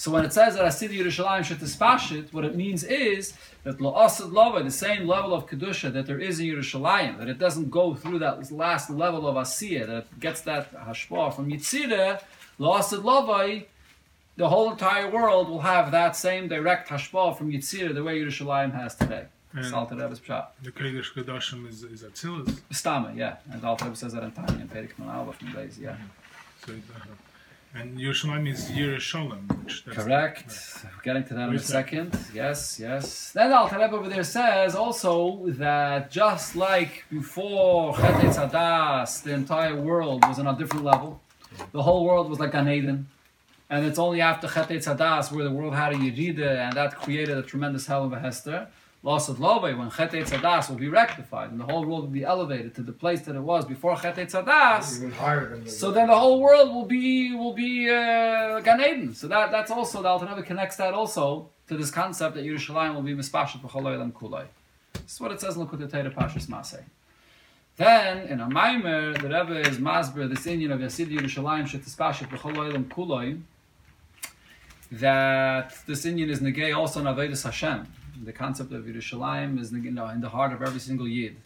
So 0.00 0.10
when 0.10 0.24
it 0.24 0.32
says 0.32 0.54
that 0.54 0.64
Asid 0.64 0.92
Yerushalayim 0.92 1.44
should 1.44 1.58
dispashit, 1.58 2.32
what 2.32 2.46
it 2.46 2.56
means 2.56 2.84
is 2.84 3.34
that 3.64 3.76
La'asad 3.80 4.32
Lava, 4.32 4.62
the 4.62 4.70
same 4.70 5.06
level 5.06 5.34
of 5.34 5.46
Kedusha 5.46 5.92
that 5.92 6.06
there 6.06 6.18
is 6.18 6.40
in 6.40 6.46
Yerushalayim, 6.46 7.18
that 7.18 7.28
it 7.28 7.38
doesn't 7.38 7.70
go 7.70 7.94
through 7.94 8.20
that 8.20 8.50
last 8.50 8.88
level 8.88 9.28
of 9.28 9.34
Asiya, 9.34 9.86
that 9.86 9.96
it 9.98 10.18
gets 10.18 10.40
that 10.40 10.74
Hashpah 10.74 11.34
from 11.36 11.50
Yitzirah, 11.50 12.22
La'asad 12.58 13.04
Lava, 13.04 13.62
the 14.38 14.48
whole 14.48 14.70
entire 14.70 15.10
world 15.10 15.50
will 15.50 15.60
have 15.60 15.90
that 15.90 16.16
same 16.16 16.48
direct 16.48 16.88
hashpah 16.88 17.36
from 17.36 17.52
Yitzir 17.52 17.92
the 17.92 18.02
way 18.02 18.18
Yerushalayim 18.18 18.72
has 18.72 18.94
today. 18.94 19.26
And 19.52 19.74
Alter 19.74 19.96
Rebbe's 19.96 20.20
pshat. 20.20 20.46
the 20.62 20.72
Kodesh 20.72 21.12
Kodashim 21.12 21.68
is, 21.68 21.82
is 21.82 22.04
Atzilus. 22.04 22.58
Stama, 22.72 23.14
yeah. 23.14 23.36
And 23.52 23.62
Alter 23.62 23.84
Rebbe 23.84 23.96
says 23.96 24.14
that 24.14 24.22
in 24.22 24.32
Tanya, 24.32 24.60
in 24.60 24.68
from 24.88 25.68
yeah. 25.78 25.96
So, 26.64 26.72
uh, 26.72 27.29
and 27.74 27.98
Yerushalayim 27.98 28.48
is 28.48 28.70
Yerushalayim, 28.70 29.64
which 29.64 29.84
that's 29.84 29.96
Correct. 29.98 30.84
Getting 31.02 31.24
to 31.24 31.34
that 31.34 31.48
in 31.48 31.54
a 31.54 31.58
that? 31.58 31.64
second. 31.64 32.18
Yes, 32.34 32.78
yes. 32.80 33.30
Then 33.32 33.52
Alter 33.52 33.78
Rebbe 33.78 33.94
over 33.96 34.08
there 34.08 34.24
says 34.24 34.74
also 34.74 35.44
that 35.50 36.10
just 36.10 36.56
like 36.56 37.04
before 37.10 37.96
Chet 37.96 38.14
Hadas, 38.14 39.22
the 39.22 39.32
entire 39.32 39.80
world 39.80 40.24
was 40.26 40.38
on 40.38 40.46
a 40.46 40.56
different 40.56 40.84
level. 40.84 41.20
The 41.72 41.82
whole 41.82 42.04
world 42.04 42.28
was 42.28 42.38
like 42.40 42.52
Gan 42.52 42.68
Eden. 42.68 43.08
And 43.68 43.86
it's 43.86 44.00
only 44.00 44.20
after 44.20 44.48
Chet 44.48 44.68
Hadas 44.68 45.30
where 45.30 45.44
the 45.44 45.52
world 45.52 45.74
had 45.74 45.92
a 45.92 45.96
Yerida 45.96 46.66
and 46.66 46.76
that 46.76 46.96
created 46.96 47.38
a 47.38 47.42
tremendous 47.42 47.86
hell 47.86 48.04
of 48.04 48.12
a 48.12 48.18
Hester. 48.18 48.66
Loss 49.02 49.30
of 49.30 49.40
Love, 49.40 49.62
when 49.62 49.90
Chet 49.90 50.12
Hadas 50.12 50.68
will 50.68 50.76
be 50.76 50.88
rectified 50.88 51.50
and 51.50 51.58
the 51.58 51.64
whole 51.64 51.86
world 51.86 52.02
will 52.02 52.08
be 52.08 52.22
elevated 52.22 52.74
to 52.74 52.82
the 52.82 52.92
place 52.92 53.22
that 53.22 53.34
it 53.34 53.40
was 53.40 53.64
before 53.64 53.96
Chet 53.96 54.16
Hadas. 54.16 54.98
Even 54.98 55.10
higher 55.12 55.48
than 55.48 55.64
the. 55.64 55.70
So 55.70 55.90
then 55.90 56.08
the 56.08 56.18
whole 56.18 56.38
world 56.38 56.68
will 56.68 56.84
be 56.84 57.34
will 57.34 57.54
be 57.54 57.88
uh, 57.88 58.60
Gan 58.60 58.80
Eden. 58.82 59.14
So 59.14 59.26
that 59.28 59.50
that's 59.50 59.70
also 59.70 60.02
the 60.02 60.26
Rebbe 60.26 60.42
connects 60.42 60.76
that 60.76 60.92
also 60.92 61.48
to 61.68 61.78
this 61.78 61.90
concept 61.90 62.34
that 62.34 62.44
Yerushalayim 62.44 62.94
will 62.94 63.00
be 63.00 63.14
mispashet 63.14 63.62
b'choloi 63.62 63.98
lam 63.98 64.12
kuloi. 64.12 64.44
This 64.92 65.14
is 65.14 65.20
what 65.20 65.32
it 65.32 65.40
says 65.40 65.56
in 65.56 65.66
Likkutei 65.66 65.90
Torah 65.90 66.10
Pashas 66.10 66.46
Masei. 66.48 66.82
Then 67.78 68.28
in 68.28 68.40
a 68.40 68.48
Maimer, 68.48 69.18
the 69.18 69.28
Rebbe 69.28 69.66
is 69.66 69.78
masber 69.78 70.28
this 70.28 70.44
inyan 70.44 70.72
of 70.74 70.80
Yasid 70.80 71.08
Yerushalayim 71.08 71.66
shetispashet 71.66 72.28
b'choloi 72.28 72.70
lam 72.70 72.84
kuloi. 72.84 73.40
That 74.92 75.74
this 75.86 76.04
inyan 76.04 76.28
is 76.28 76.40
negay 76.40 76.76
also 76.76 77.00
in 77.00 77.06
Avedis 77.06 77.44
Hashem. 77.44 77.86
The 78.22 78.32
concept 78.32 78.72
of 78.72 78.84
Yerushalayim 78.84 79.58
is 79.58 79.72
you 79.72 79.90
know, 79.90 80.08
in 80.08 80.20
the 80.20 80.28
heart 80.28 80.52
of 80.52 80.60
every 80.62 80.80
single 80.80 81.08
Yid. 81.08 81.36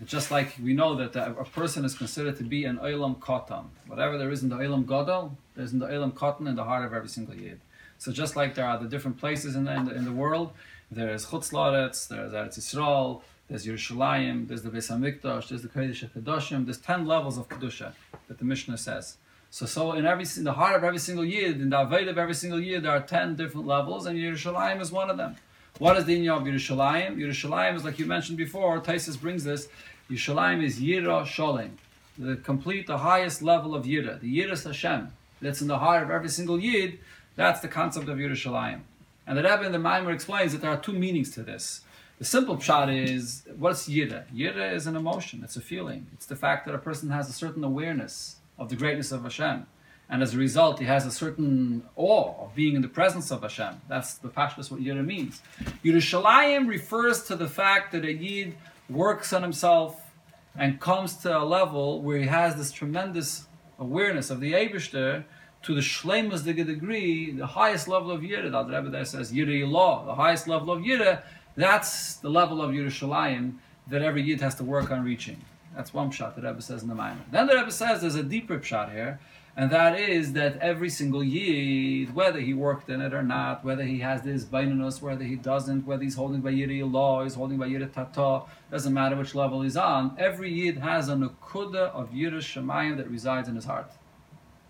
It's 0.00 0.10
just 0.10 0.30
like 0.30 0.54
we 0.62 0.72
know 0.72 0.96
that 0.96 1.14
a, 1.14 1.44
person 1.44 1.84
is 1.84 1.94
considered 1.94 2.36
to 2.38 2.42
be 2.42 2.64
an 2.64 2.78
Olam 2.78 3.18
Katan. 3.18 3.66
Whatever 3.86 4.18
there 4.18 4.30
is 4.30 4.42
in 4.42 4.48
the 4.48 4.56
Olam 4.56 4.86
Gadol, 4.86 5.36
there's 5.54 5.72
in 5.72 5.78
the 5.78 5.86
Olam 5.86 6.12
Katan 6.12 6.48
in 6.48 6.56
the 6.56 6.64
heart 6.64 6.84
of 6.84 6.94
every 6.94 7.08
single 7.08 7.34
Yid. 7.34 7.60
So 7.98 8.10
just 8.10 8.34
like 8.34 8.54
there 8.54 8.64
are 8.64 8.78
the 8.78 8.88
different 8.88 9.18
places 9.18 9.54
in 9.54 9.64
the, 9.64 9.74
in 9.74 9.84
the, 9.84 9.94
in 9.94 10.04
the 10.04 10.12
world, 10.12 10.52
there's 10.90 11.26
Chutz 11.26 11.52
La'aretz, 11.52 12.08
there's 12.08 12.32
Eretz 12.32 12.58
Yisrael, 12.58 13.22
there's 13.48 13.66
Yerushalayim, 13.66 14.48
there's 14.48 14.62
the 14.62 14.70
Beis 14.70 14.90
Hamikdash, 14.90 15.48
there's 15.48 15.62
the 15.62 15.68
Kodesh 15.68 16.08
HaKadoshim, 16.08 16.64
there's 16.64 16.78
10 16.78 17.06
levels 17.06 17.36
of 17.36 17.48
Kedusha 17.48 17.92
that 18.26 18.38
the 18.38 18.44
Mishnah 18.44 18.78
says. 18.78 19.18
So, 19.50 19.66
so 19.66 19.92
in 19.92 20.06
every 20.06 20.24
in 20.36 20.44
the 20.44 20.52
heart 20.54 20.76
of 20.76 20.82
every 20.82 20.98
single 20.98 21.24
Yid, 21.24 21.60
in 21.60 21.70
the 21.70 21.76
Aved 21.76 22.08
of 22.08 22.16
every 22.16 22.34
single 22.34 22.60
Yid, 22.60 22.84
there 22.84 22.92
are 22.92 23.02
10 23.02 23.36
different 23.36 23.66
levels, 23.66 24.06
and 24.06 24.18
Yerushalayim 24.18 24.80
is 24.80 24.90
one 24.90 25.10
of 25.10 25.16
them. 25.16 25.36
What 25.78 25.96
is 25.96 26.04
the 26.04 26.18
Inyan 26.18 26.36
of 26.36 26.42
Yerushalayim? 26.42 27.16
Yerushalayim 27.16 27.76
is 27.76 27.84
like 27.84 27.98
you 27.98 28.06
mentioned 28.06 28.36
before, 28.36 28.80
Taisus 28.80 29.18
brings 29.20 29.44
this, 29.44 29.68
Yerushalayim 30.10 30.62
is 30.62 30.78
Yira 30.80 31.24
Sholem, 31.24 31.70
the 32.18 32.36
complete, 32.36 32.86
the 32.86 32.98
highest 32.98 33.42
level 33.42 33.74
of 33.74 33.84
Yira, 33.84 34.20
the 34.20 34.38
Yiras 34.38 34.64
Hashem, 34.64 35.12
that's 35.40 35.62
in 35.62 35.68
the 35.68 35.78
heart 35.78 36.02
of 36.02 36.10
every 36.10 36.28
single 36.28 36.60
Yid, 36.60 36.98
that's 37.36 37.60
the 37.60 37.68
concept 37.68 38.08
of 38.08 38.18
Yerushalayim. 38.18 38.80
And 39.26 39.38
the 39.38 39.42
Rebbe 39.42 39.64
in 39.64 39.72
the 39.72 39.78
Maimer 39.78 40.12
explains 40.12 40.52
that 40.52 40.60
there 40.60 40.70
are 40.70 40.80
two 40.80 40.92
meanings 40.92 41.30
to 41.32 41.42
this. 41.42 41.82
The 42.18 42.24
simple 42.26 42.58
pshat 42.58 42.94
is, 43.08 43.44
what's 43.56 43.88
Yira? 43.88 44.24
Yira 44.34 44.74
is 44.74 44.86
an 44.86 44.96
emotion, 44.96 45.40
it's 45.42 45.56
a 45.56 45.60
feeling. 45.62 46.08
It's 46.12 46.26
the 46.26 46.36
fact 46.36 46.66
that 46.66 46.74
a 46.74 46.78
person 46.78 47.08
has 47.08 47.30
a 47.30 47.32
certain 47.32 47.64
awareness 47.64 48.36
of 48.58 48.68
the 48.68 48.76
greatness 48.76 49.12
of 49.12 49.22
Hashem. 49.22 49.66
And 50.10 50.22
as 50.22 50.34
a 50.34 50.38
result, 50.38 50.80
he 50.80 50.86
has 50.86 51.06
a 51.06 51.10
certain 51.12 51.84
awe 51.94 52.44
of 52.44 52.54
being 52.56 52.74
in 52.74 52.82
the 52.82 52.88
presence 52.88 53.30
of 53.30 53.42
Hashem. 53.42 53.80
That's 53.88 54.14
the 54.14 54.28
pashtus 54.28 54.68
what 54.70 54.80
Yira 54.80 55.06
means. 55.06 55.40
Yerushalayim 55.84 56.68
refers 56.68 57.22
to 57.24 57.36
the 57.36 57.48
fact 57.48 57.92
that 57.92 58.04
a 58.04 58.12
Yid 58.12 58.56
works 58.88 59.32
on 59.32 59.42
himself 59.42 60.10
and 60.56 60.80
comes 60.80 61.16
to 61.18 61.38
a 61.38 61.44
level 61.44 62.02
where 62.02 62.18
he 62.18 62.26
has 62.26 62.56
this 62.56 62.72
tremendous 62.72 63.46
awareness 63.78 64.30
of 64.30 64.40
the 64.40 64.52
Abishter 64.52 65.24
to 65.62 65.74
the 65.74 65.80
shlemus 65.80 66.44
degree, 66.44 67.30
the 67.30 67.46
highest 67.46 67.86
level 67.86 68.10
of 68.10 68.22
Yira. 68.22 68.50
The 68.50 68.64
Rebbe 68.64 68.90
there 68.90 69.04
says 69.04 69.32
Yira 69.32 69.70
law, 69.70 70.04
the 70.04 70.14
highest 70.16 70.48
level 70.48 70.72
of 70.72 70.82
Yira. 70.82 71.22
That's 71.54 72.16
the 72.16 72.30
level 72.30 72.60
of 72.60 72.72
Yerushalayim 72.72 73.54
that 73.88 74.02
every 74.02 74.22
Yid 74.22 74.40
has 74.40 74.56
to 74.56 74.64
work 74.64 74.90
on 74.90 75.04
reaching. 75.04 75.44
That's 75.76 75.94
one 75.94 76.10
pshat 76.10 76.34
the 76.34 76.42
Rebbe 76.42 76.60
says 76.60 76.82
in 76.82 76.88
the 76.88 76.96
Maimon. 76.96 77.24
Then 77.30 77.46
the 77.46 77.54
Rebbe 77.54 77.70
says 77.70 78.00
there's 78.00 78.16
a 78.16 78.22
deeper 78.22 78.58
pshat 78.58 78.92
here, 78.92 79.20
and 79.60 79.70
that 79.72 80.00
is 80.00 80.32
that 80.32 80.56
every 80.62 80.88
single 80.88 81.22
Yid, 81.22 82.14
whether 82.14 82.40
he 82.40 82.54
worked 82.54 82.88
in 82.88 83.02
it 83.02 83.12
or 83.12 83.22
not, 83.22 83.62
whether 83.62 83.82
he 83.82 83.98
has 83.98 84.22
this 84.22 84.42
bainanus, 84.42 85.02
whether 85.02 85.22
he 85.22 85.36
doesn't, 85.36 85.84
whether 85.84 86.02
he's 86.02 86.14
holding 86.14 86.40
by 86.40 86.50
Yiri 86.50 86.90
law, 86.90 87.22
he's 87.22 87.34
holding 87.34 87.58
by 87.58 87.68
Yiri 87.68 87.92
tata, 87.92 88.46
doesn't 88.70 88.94
matter 88.94 89.16
which 89.16 89.34
level 89.34 89.60
he's 89.60 89.76
on, 89.76 90.16
every 90.18 90.50
Yid 90.50 90.78
has 90.78 91.10
a 91.10 91.12
nukuda 91.12 91.90
of 91.92 92.08
Yiri 92.08 92.38
Shemayim 92.38 92.96
that 92.96 93.10
resides 93.10 93.50
in 93.50 93.54
his 93.54 93.66
heart, 93.66 93.92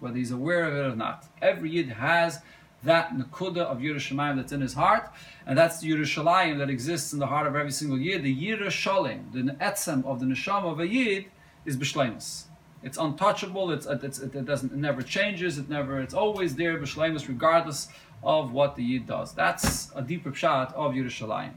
whether 0.00 0.16
he's 0.16 0.33
aware 0.33 0.64
of 0.64 0.74
it 0.74 0.92
or 0.92 0.96
not. 0.96 1.24
Every 1.40 1.70
Yid 1.70 1.90
has 1.90 2.40
that 2.83 3.12
Nakuda 3.12 3.59
of 3.59 3.79
Yerushalayim 3.79 4.35
that's 4.35 4.50
in 4.50 4.61
his 4.61 4.74
heart, 4.74 5.09
and 5.46 5.57
that's 5.57 5.79
the 5.79 5.88
Yerushalayim 5.88 6.59
that 6.59 6.68
exists 6.68 7.12
in 7.12 7.20
the 7.20 7.29
heart 7.29 7.46
of 7.46 7.55
every 7.55 7.70
single 7.70 7.98
Yid. 7.98 8.24
The 8.24 8.35
Yerushalayim, 8.35 9.33
the 9.33 9.53
etzem 9.64 10.05
of 10.05 10.18
the 10.18 10.26
neshama 10.26 10.72
of 10.72 10.81
a 10.81 10.88
Yid, 10.88 11.26
is 11.64 11.76
b'shleimus. 11.76 12.46
It's 12.82 12.96
untouchable. 12.96 13.70
It's, 13.72 13.86
it's 13.86 14.18
it 14.18 14.44
doesn't 14.44 14.72
it 14.72 14.78
never 14.78 15.02
changes. 15.02 15.58
It 15.58 15.68
never 15.68 16.00
it's 16.00 16.14
always 16.14 16.56
there 16.56 16.78
b'shleimus 16.78 17.28
regardless 17.28 17.88
of 18.22 18.52
what 18.52 18.76
the 18.76 18.82
Yid 18.82 19.06
does. 19.06 19.32
That's 19.32 19.90
a 19.94 20.02
deeper 20.02 20.30
pshat 20.30 20.72
of 20.74 20.92
Yerushalayim. 20.92 21.52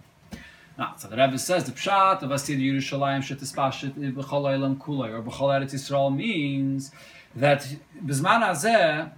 Now, 0.77 0.95
so 0.97 1.07
the 1.07 1.15
Rebbe 1.15 1.38
says 1.38 1.65
the 1.65 1.71
pshat 1.71 2.23
of 2.23 2.31
Asid 2.31 2.59
Yerushalayim 2.59 3.21
shetispashit 3.21 3.93
b'chol 4.13 4.23
olam 4.23 4.77
kulay 4.77 5.12
or 5.12 5.21
b'chol 5.21 5.59
eretz 5.59 5.73
Yisrael 5.73 6.15
means 6.15 6.91
that 7.36 7.67
b'zman 8.03 8.41
hazeh 8.41 9.12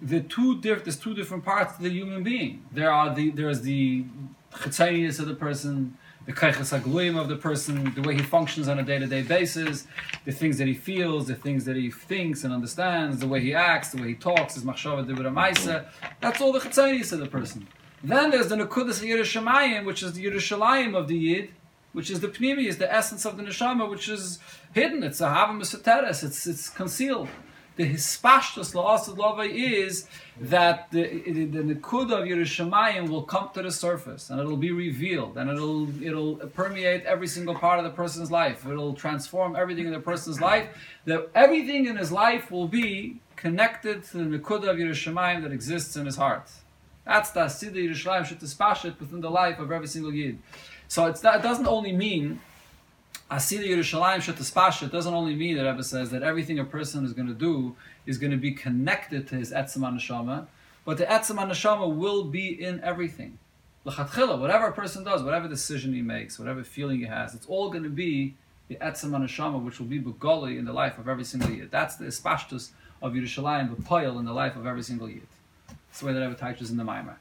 the 0.00 0.20
two 0.20 0.60
diff- 0.60 0.84
there's 0.84 0.96
two 0.96 1.14
different 1.14 1.44
parts 1.44 1.76
of 1.76 1.82
the 1.82 1.90
human 1.90 2.24
being. 2.24 2.64
There 2.72 2.90
are 2.90 3.14
the 3.14 3.30
there's 3.30 3.60
the 3.60 4.04
chitzonius 4.52 5.20
of 5.20 5.26
the 5.26 5.34
person, 5.34 5.96
the 6.26 6.32
kaiches 6.32 6.78
hagluim 6.78 7.20
of 7.20 7.28
the 7.28 7.36
person, 7.36 7.92
the 7.94 8.02
way 8.02 8.14
he 8.14 8.22
functions 8.22 8.68
on 8.68 8.78
a 8.78 8.82
day-to-day 8.82 9.22
basis, 9.22 9.86
the 10.24 10.32
things 10.32 10.58
that 10.58 10.68
he 10.68 10.74
feels, 10.74 11.26
the 11.26 11.34
things 11.34 11.64
that 11.64 11.76
he 11.76 11.90
thinks 11.90 12.44
and 12.44 12.52
understands, 12.52 13.18
the 13.18 13.26
way 13.26 13.40
he 13.40 13.54
acts, 13.54 13.90
the 13.90 14.00
way 14.00 14.08
he 14.08 14.14
talks, 14.14 14.54
his 14.54 14.64
machshava 14.64 15.06
de 15.06 15.86
That's 16.20 16.40
all 16.40 16.52
the 16.52 16.60
chitzonius 16.60 17.12
of 17.12 17.18
the 17.18 17.26
person. 17.26 17.66
Then 18.04 18.30
there's 18.30 18.48
the 18.48 18.56
nekudas 18.56 19.00
Yerushalayim, 19.00 19.84
which 19.84 20.02
is 20.02 20.12
the 20.14 20.24
Yerushalayim 20.24 20.96
of 20.96 21.08
the 21.08 21.16
Yid, 21.16 21.50
which 21.92 22.10
is 22.10 22.20
the 22.20 22.28
pnimi, 22.28 22.66
is 22.66 22.78
the 22.78 22.92
essence 22.92 23.24
of 23.24 23.36
the 23.36 23.42
neshama, 23.42 23.88
which 23.88 24.08
is 24.08 24.38
hidden. 24.72 25.02
It's 25.02 25.20
a 25.20 25.26
esoteris. 25.26 26.24
It's 26.24 26.46
it's 26.46 26.68
concealed. 26.68 27.28
The 27.76 27.88
hispashtus 27.88 28.74
la'asad 28.74 29.16
lava 29.16 29.42
is 29.42 30.06
that 30.40 30.90
the, 30.90 31.22
the, 31.26 31.44
the 31.46 31.74
Nakuda 31.74 32.20
of 32.20 32.26
Yerushalayim 32.26 33.08
will 33.08 33.22
come 33.22 33.50
to 33.54 33.62
the 33.62 33.70
surface 33.70 34.30
and 34.30 34.40
it'll 34.40 34.56
be 34.56 34.72
revealed 34.72 35.38
and 35.38 35.50
it'll 35.50 36.04
it'll 36.04 36.36
permeate 36.54 37.04
every 37.04 37.26
single 37.26 37.54
part 37.54 37.78
of 37.78 37.84
the 37.84 37.90
person's 37.90 38.30
life. 38.30 38.66
It'll 38.66 38.94
transform 38.94 39.56
everything 39.56 39.86
in 39.86 39.92
the 39.92 40.00
person's 40.00 40.40
life. 40.40 40.68
That 41.06 41.30
everything 41.34 41.86
in 41.86 41.96
his 41.96 42.12
life 42.12 42.50
will 42.50 42.68
be 42.68 43.20
connected 43.36 44.04
to 44.04 44.18
the 44.18 44.38
Nakuda 44.38 44.68
of 44.70 44.76
Yerushalayim 44.76 45.42
that 45.42 45.52
exists 45.52 45.96
in 45.96 46.06
his 46.06 46.16
heart. 46.16 46.50
That's 47.04 47.30
the 47.30 47.40
Asidah 47.40 47.74
Yerushalayim 47.74 48.26
should 48.26 48.40
dispashet 48.40 49.00
within 49.00 49.20
the 49.20 49.30
life 49.30 49.58
of 49.58 49.72
every 49.72 49.88
single 49.88 50.12
Yid. 50.12 50.38
So 50.88 51.06
it's 51.06 51.20
that 51.20 51.40
it 51.40 51.42
doesn't 51.42 51.66
only 51.66 51.92
mean 51.92 52.40
Asida 53.32 53.66
Yerushalayim 53.66 54.18
Shetaspasha 54.18 54.90
doesn't 54.90 55.14
only 55.14 55.34
mean 55.34 55.56
that 55.56 55.64
Rebbe 55.64 55.82
says 55.82 56.10
that 56.10 56.22
everything 56.22 56.58
a 56.58 56.66
person 56.66 57.02
is 57.02 57.14
going 57.14 57.28
to 57.28 57.34
do 57.34 57.74
is 58.04 58.18
going 58.18 58.30
to 58.30 58.36
be 58.36 58.52
connected 58.52 59.26
to 59.28 59.36
his 59.36 59.52
Etzem 59.52 59.80
Neshama, 59.80 60.48
but 60.84 60.98
the 60.98 61.06
Etzem 61.06 61.38
Neshama 61.38 61.96
will 61.96 62.24
be 62.24 62.48
in 62.62 62.78
everything. 62.84 63.38
L'chatchila, 63.86 64.38
whatever 64.38 64.66
a 64.66 64.72
person 64.72 65.02
does, 65.02 65.22
whatever 65.22 65.48
decision 65.48 65.94
he 65.94 66.02
makes, 66.02 66.38
whatever 66.38 66.62
feeling 66.62 66.98
he 66.98 67.06
has, 67.06 67.34
it's 67.34 67.46
all 67.46 67.70
going 67.70 67.84
to 67.84 67.88
be 67.88 68.34
the 68.68 68.74
Etzem 68.74 69.12
Neshama, 69.12 69.62
which 69.64 69.78
will 69.78 69.86
be 69.86 69.98
Begoli 69.98 70.58
in 70.58 70.66
the 70.66 70.72
life 70.74 70.98
of 70.98 71.08
every 71.08 71.24
single 71.24 71.48
Yid. 71.48 71.70
That's 71.70 71.96
the 71.96 72.04
Espashtus 72.04 72.72
of 73.00 73.14
Yerushalayim, 73.14 73.74
Bepoil 73.74 74.18
in 74.18 74.26
the 74.26 74.34
life 74.34 74.56
of 74.56 74.66
every 74.66 74.82
single 74.82 75.08
Yid. 75.08 75.26
That's 75.68 76.00
the 76.00 76.06
way 76.06 76.12
that 76.12 76.20
Rebbe 76.20 76.34
teaches 76.34 76.70
in 76.70 76.76
the 76.76 76.84
Maimar. 76.84 77.16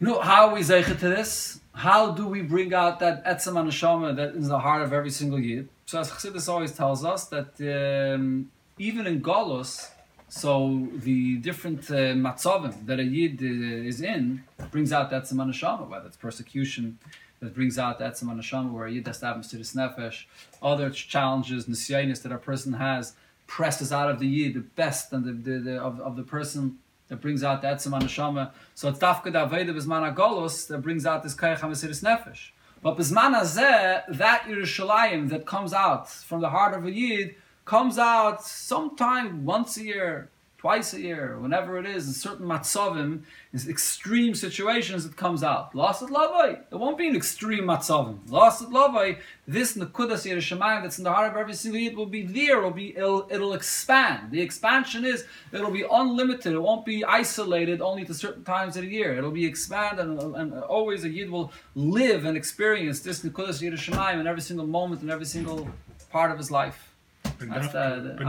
Know, 0.00 0.20
how 0.20 0.48
are 0.48 0.54
we 0.54 0.60
zeichet 0.60 0.98
to 0.98 1.08
this? 1.08 1.60
How 1.72 2.10
do 2.10 2.26
we 2.26 2.42
bring 2.42 2.74
out 2.74 2.98
that 2.98 3.24
etzem 3.24 3.54
neshama 3.54 4.16
that 4.16 4.34
is 4.34 4.48
the 4.48 4.58
heart 4.58 4.82
of 4.82 4.92
every 4.92 5.10
single 5.10 5.38
yid? 5.38 5.68
So 5.86 6.00
as 6.00 6.10
Chassidus 6.10 6.48
always 6.48 6.72
tells 6.72 7.04
us 7.04 7.26
that 7.26 7.50
um, 7.60 8.50
even 8.76 9.06
in 9.06 9.22
Golos, 9.22 9.90
so 10.28 10.88
the 10.96 11.36
different 11.36 11.88
uh, 11.90 12.14
matzavim 12.26 12.86
that 12.86 12.98
a 12.98 13.04
yid 13.04 13.40
uh, 13.40 13.88
is 13.88 14.00
in 14.00 14.42
brings 14.72 14.92
out 14.92 15.10
that 15.10 15.24
etzem 15.24 15.36
neshama, 15.36 15.88
whether 15.88 16.08
it's 16.08 16.16
persecution 16.16 16.98
that 17.38 17.54
brings 17.54 17.78
out 17.78 18.00
that 18.00 18.14
etzem 18.14 18.34
neshama, 18.34 18.72
where 18.72 18.86
a 18.86 18.90
yid 18.92 19.06
has 19.06 19.20
to 19.20 19.26
have 19.26 19.36
Mesiris 19.36 19.76
Nefesh, 19.76 20.24
other 20.60 20.90
challenges, 20.90 21.66
nisyanis 21.66 22.20
that 22.22 22.32
a 22.32 22.38
person 22.38 22.72
has 22.74 23.14
presses 23.46 23.92
out 23.92 24.10
of 24.10 24.18
the 24.18 24.26
yid 24.26 24.54
the 24.54 24.60
best 24.60 25.12
and 25.12 25.24
the, 25.24 25.32
the, 25.32 25.58
the 25.58 25.76
of, 25.80 26.00
of 26.00 26.16
the 26.16 26.22
person 26.22 26.78
that 27.08 27.20
brings 27.20 27.44
out 27.44 27.62
the 27.62 27.68
etzem 27.68 27.92
neshama. 28.00 28.50
So 28.74 28.88
it's 28.88 28.98
dafka 28.98 29.32
da 29.32 29.48
aveda 29.48 29.74
agolus 29.74 30.66
that 30.68 30.78
brings 30.78 31.06
out 31.06 31.22
this 31.22 31.34
kayach 31.34 31.58
hamasiris 31.58 32.02
nefesh. 32.02 32.50
But 32.82 32.96
b'zman 32.96 33.34
hazeh, 33.38 34.04
that 34.18 34.42
Yerushalayim 34.42 35.30
that 35.30 35.46
comes 35.46 35.72
out 35.72 36.10
from 36.10 36.40
the 36.40 36.50
heart 36.50 36.74
of 36.74 36.84
a 36.84 36.90
yid 36.90 37.34
comes 37.64 37.98
out 37.98 38.44
sometime 38.44 39.44
once 39.44 39.76
a 39.78 39.84
year, 39.84 40.30
twice 40.64 40.94
a 40.94 41.00
year, 41.10 41.36
whenever 41.38 41.76
it 41.78 41.84
is, 41.84 42.06
in 42.06 42.14
certain 42.14 42.46
matzavim, 42.46 43.20
in 43.52 43.60
extreme 43.68 44.34
situations, 44.34 45.04
it 45.04 45.14
comes 45.14 45.42
out. 45.42 45.74
Lost 45.74 46.02
at 46.02 46.08
lavai. 46.08 46.50
It 46.72 46.76
won't 46.82 46.96
be 46.96 47.06
an 47.06 47.14
extreme 47.14 47.64
matzavim. 47.64 48.16
Lost 48.30 48.62
at 48.62 48.70
lavai. 48.70 49.18
This 49.46 49.76
nekudas 49.76 50.22
Yerushalayim 50.30 50.80
that's 50.82 50.96
in 50.96 51.04
the 51.04 51.12
heart 51.12 51.30
of 51.30 51.36
every 51.36 51.52
single 51.52 51.78
yid 51.78 51.94
will 51.98 52.06
be 52.18 52.22
there. 52.22 52.62
Will 52.62 52.70
be 52.70 52.96
it'll, 52.96 53.26
it'll 53.30 53.52
expand. 53.52 54.30
The 54.30 54.40
expansion 54.40 55.04
is 55.04 55.26
it'll 55.52 55.70
be 55.70 55.84
unlimited. 56.00 56.54
It 56.54 56.62
won't 56.68 56.86
be 56.86 57.04
isolated 57.04 57.82
only 57.82 58.06
to 58.06 58.14
certain 58.14 58.42
times 58.44 58.78
of 58.78 58.84
the 58.84 58.88
year. 59.00 59.10
It'll 59.18 59.38
be 59.42 59.44
expanded, 59.44 60.06
and, 60.06 60.34
and 60.40 60.54
always 60.76 61.04
a 61.04 61.10
yid 61.10 61.28
will 61.28 61.52
live 61.74 62.24
and 62.24 62.38
experience 62.38 63.00
this 63.00 63.20
nekudas 63.22 63.60
Yerushalayim 63.60 64.18
in 64.18 64.26
every 64.26 64.40
single 64.40 64.66
moment 64.66 65.02
in 65.02 65.10
every 65.10 65.26
single 65.26 65.68
part 66.10 66.30
of 66.32 66.38
his 66.38 66.50
life. 66.50 66.78
But 67.22 67.50
That's 67.50 67.74
not- 67.74 67.74
the- 67.74 68.00
the- 68.08 68.14
but 68.14 68.24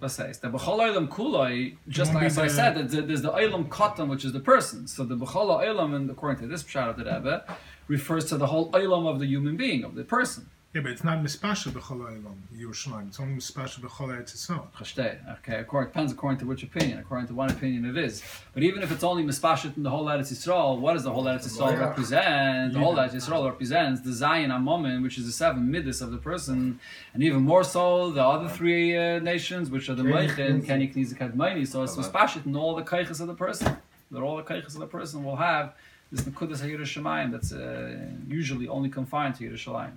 huh? 0.00 0.06
not 0.08 0.08
b'chol 0.08 0.08
ha'olam 0.08 0.08
kuloi. 0.08 0.08
Let's 0.08 0.14
say 0.14 0.28
it's 0.28 0.38
the 0.38 0.48
b'chol 0.48 0.78
olam 0.78 1.08
kuloi. 1.08 1.76
Just 1.88 2.14
like 2.14 2.24
I 2.24 2.48
said, 2.48 2.76
there's 2.76 2.92
the, 2.92 3.02
there's 3.02 3.22
the 3.22 3.32
olam 3.32 3.68
katan, 3.68 4.08
which 4.08 4.24
is 4.24 4.32
the 4.32 4.40
person. 4.40 4.86
So 4.86 5.04
the 5.04 5.16
b'chol 5.16 5.64
olam, 5.64 5.94
and 5.94 6.10
according 6.10 6.42
to 6.42 6.46
this 6.46 6.62
pshat 6.62 6.90
of 6.90 6.96
the 6.96 7.04
Rebbe, 7.04 7.44
refers 7.88 8.26
to 8.26 8.36
the 8.36 8.46
whole 8.46 8.70
olam 8.72 9.06
of 9.06 9.18
the 9.18 9.26
human 9.26 9.56
being, 9.56 9.84
of 9.84 9.94
the 9.94 10.04
person. 10.04 10.50
Yeah, 10.74 10.82
but 10.82 10.92
it's 10.92 11.02
not 11.02 11.22
mispasha 11.24 11.70
b'chol 11.70 12.00
ha'olam 12.06 12.36
Yerushalayim. 12.54 13.08
It's 13.08 13.18
only 13.18 13.36
mispasha 13.36 13.80
b'chol 13.80 14.14
ha'etz 14.14 14.34
Yisrael. 14.34 14.70
Chashtei. 14.72 15.16
Okay, 15.38 15.60
according, 15.60 15.88
depends 15.92 16.12
according 16.12 16.38
to 16.40 16.44
which 16.46 16.62
opinion. 16.62 16.98
According 16.98 17.26
to 17.28 17.34
one 17.34 17.50
opinion, 17.50 17.86
it 17.86 17.96
is. 17.96 18.22
But 18.52 18.62
even 18.62 18.82
if 18.82 18.92
it's 18.92 19.02
only 19.02 19.22
mispashit 19.24 19.78
in 19.78 19.82
the 19.82 19.88
whole 19.88 20.04
Eretz 20.04 20.30
Yisrael, 20.30 20.78
what 20.78 20.92
does 20.92 21.04
the 21.04 21.10
whole 21.10 21.24
Eretz 21.24 21.48
Yisrael 21.48 21.72
Yeah. 21.72 21.88
represent? 21.88 22.74
The 22.74 22.80
whole 22.80 22.94
Eretz 22.96 23.14
Yisrael 23.14 23.46
represents 23.46 24.02
the 24.02 24.12
Zion 24.12 24.50
Amomin, 24.50 25.02
which 25.02 25.16
is 25.16 25.24
the 25.24 25.32
seven 25.32 25.70
midas 25.72 26.02
of 26.02 26.10
the 26.10 26.18
person, 26.18 26.78
and 27.14 27.22
even 27.22 27.40
more 27.44 27.64
so 27.64 28.10
the 28.10 28.22
other 28.22 28.50
three 28.50 28.94
uh, 28.94 29.20
nations, 29.20 29.70
which 29.70 29.88
are 29.88 29.94
the 29.94 30.02
Kenny, 30.02 30.28
Meichin, 30.28 30.60
Knizi. 30.60 30.66
Kenny, 30.66 30.88
Knizi, 30.88 31.14
Kadmaini. 31.16 31.66
So 31.66 31.82
it's 31.82 31.96
mispashit 31.96 32.44
in 32.44 32.54
all 32.54 32.76
the 32.76 32.82
kaiches 32.82 33.20
of 33.22 33.26
the 33.26 33.34
person. 33.34 33.74
That 34.10 34.20
all 34.20 34.36
the 34.36 34.42
kaiches 34.42 34.74
of 34.74 34.80
the 34.80 34.86
person 34.86 35.24
will 35.24 35.36
have 35.36 35.72
this 36.12 36.22
Nekudas 36.22 36.60
HaYerushalayim 36.60 37.32
that's 37.32 37.52
uh, 37.52 38.06
usually 38.26 38.68
only 38.68 38.90
confined 38.90 39.34
to 39.36 39.44
Yerushalayim. 39.50 39.92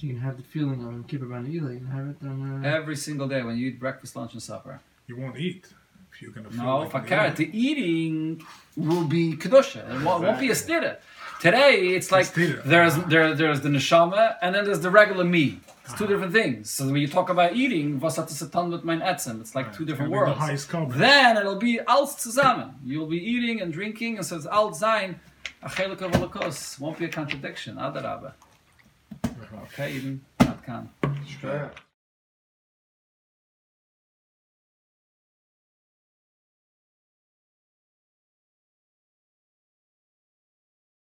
So 0.00 0.06
you 0.06 0.14
can 0.14 0.22
have 0.22 0.38
the 0.38 0.42
feeling 0.42 0.82
on 0.82 1.04
Kippur 1.04 1.26
Banila, 1.26 1.74
you 1.74 1.80
can 1.80 1.86
have 1.88 2.06
it 2.08 2.16
on. 2.22 2.64
Uh, 2.64 2.68
Every 2.68 2.96
single 2.96 3.28
day 3.28 3.42
when 3.42 3.58
you 3.58 3.66
eat 3.66 3.78
breakfast, 3.78 4.16
lunch, 4.16 4.32
and 4.32 4.42
supper. 4.42 4.80
You 5.06 5.18
won't 5.18 5.36
eat 5.38 5.66
if 6.10 6.22
you're 6.22 6.30
gonna 6.30 6.48
feel 6.48 6.64
No, 6.64 6.78
like 6.78 6.90
fakar. 6.92 7.26
an 7.26 7.32
idiot. 7.32 7.36
The 7.36 7.58
eating 7.58 8.42
will 8.76 9.04
be 9.04 9.36
kedusha. 9.36 9.80
It 9.94 10.02
won't, 10.02 10.24
won't 10.24 10.40
be 10.40 10.48
a 10.48 10.54
stira. 10.54 10.96
Today 11.40 11.88
it's 11.88 12.10
like 12.10 12.24
stira. 12.26 12.62
there's 12.64 12.96
there 13.12 13.34
there's 13.34 13.60
the 13.60 13.68
neshama 13.68 14.36
and 14.40 14.54
then 14.54 14.64
there's 14.64 14.80
the 14.80 14.90
regular 14.90 15.24
me. 15.24 15.60
It's 15.84 15.92
two 15.98 16.06
different 16.06 16.32
things. 16.32 16.70
So 16.70 16.86
when 16.86 16.96
you 16.96 17.08
talk 17.08 17.28
about 17.28 17.54
eating, 17.54 18.00
was 18.00 18.16
hat 18.16 18.30
es 18.30 18.40
getan 18.42 18.70
mit 18.70 18.84
mein 18.84 19.00
etzem? 19.00 19.38
It's 19.42 19.54
like 19.54 19.66
Right, 19.66 19.74
two 19.76 19.84
different 19.84 20.12
worlds. 20.12 20.66
The. 20.66 20.86
Then 20.96 21.36
it'll 21.36 21.56
be 21.56 21.78
alles 21.80 22.14
zusammen. 22.16 22.76
You'll 22.86 23.06
be 23.06 23.18
eating 23.18 23.60
and 23.60 23.70
drinking, 23.70 24.16
and 24.16 24.24
so 24.24 24.36
it's 24.36 24.46
alt 24.46 24.76
sein. 24.76 25.20
A 25.62 25.68
chelik 25.68 26.00
of 26.00 26.12
holokos 26.12 26.78
won't 26.80 26.96
be 26.98 27.04
a 27.04 27.08
contradiction. 27.08 27.76
Adarabba. 29.70 29.74
Okay, 29.74 29.92
even 29.92 30.20
not 30.40 30.64
can. 30.64 30.88
Yeah. 31.42 31.68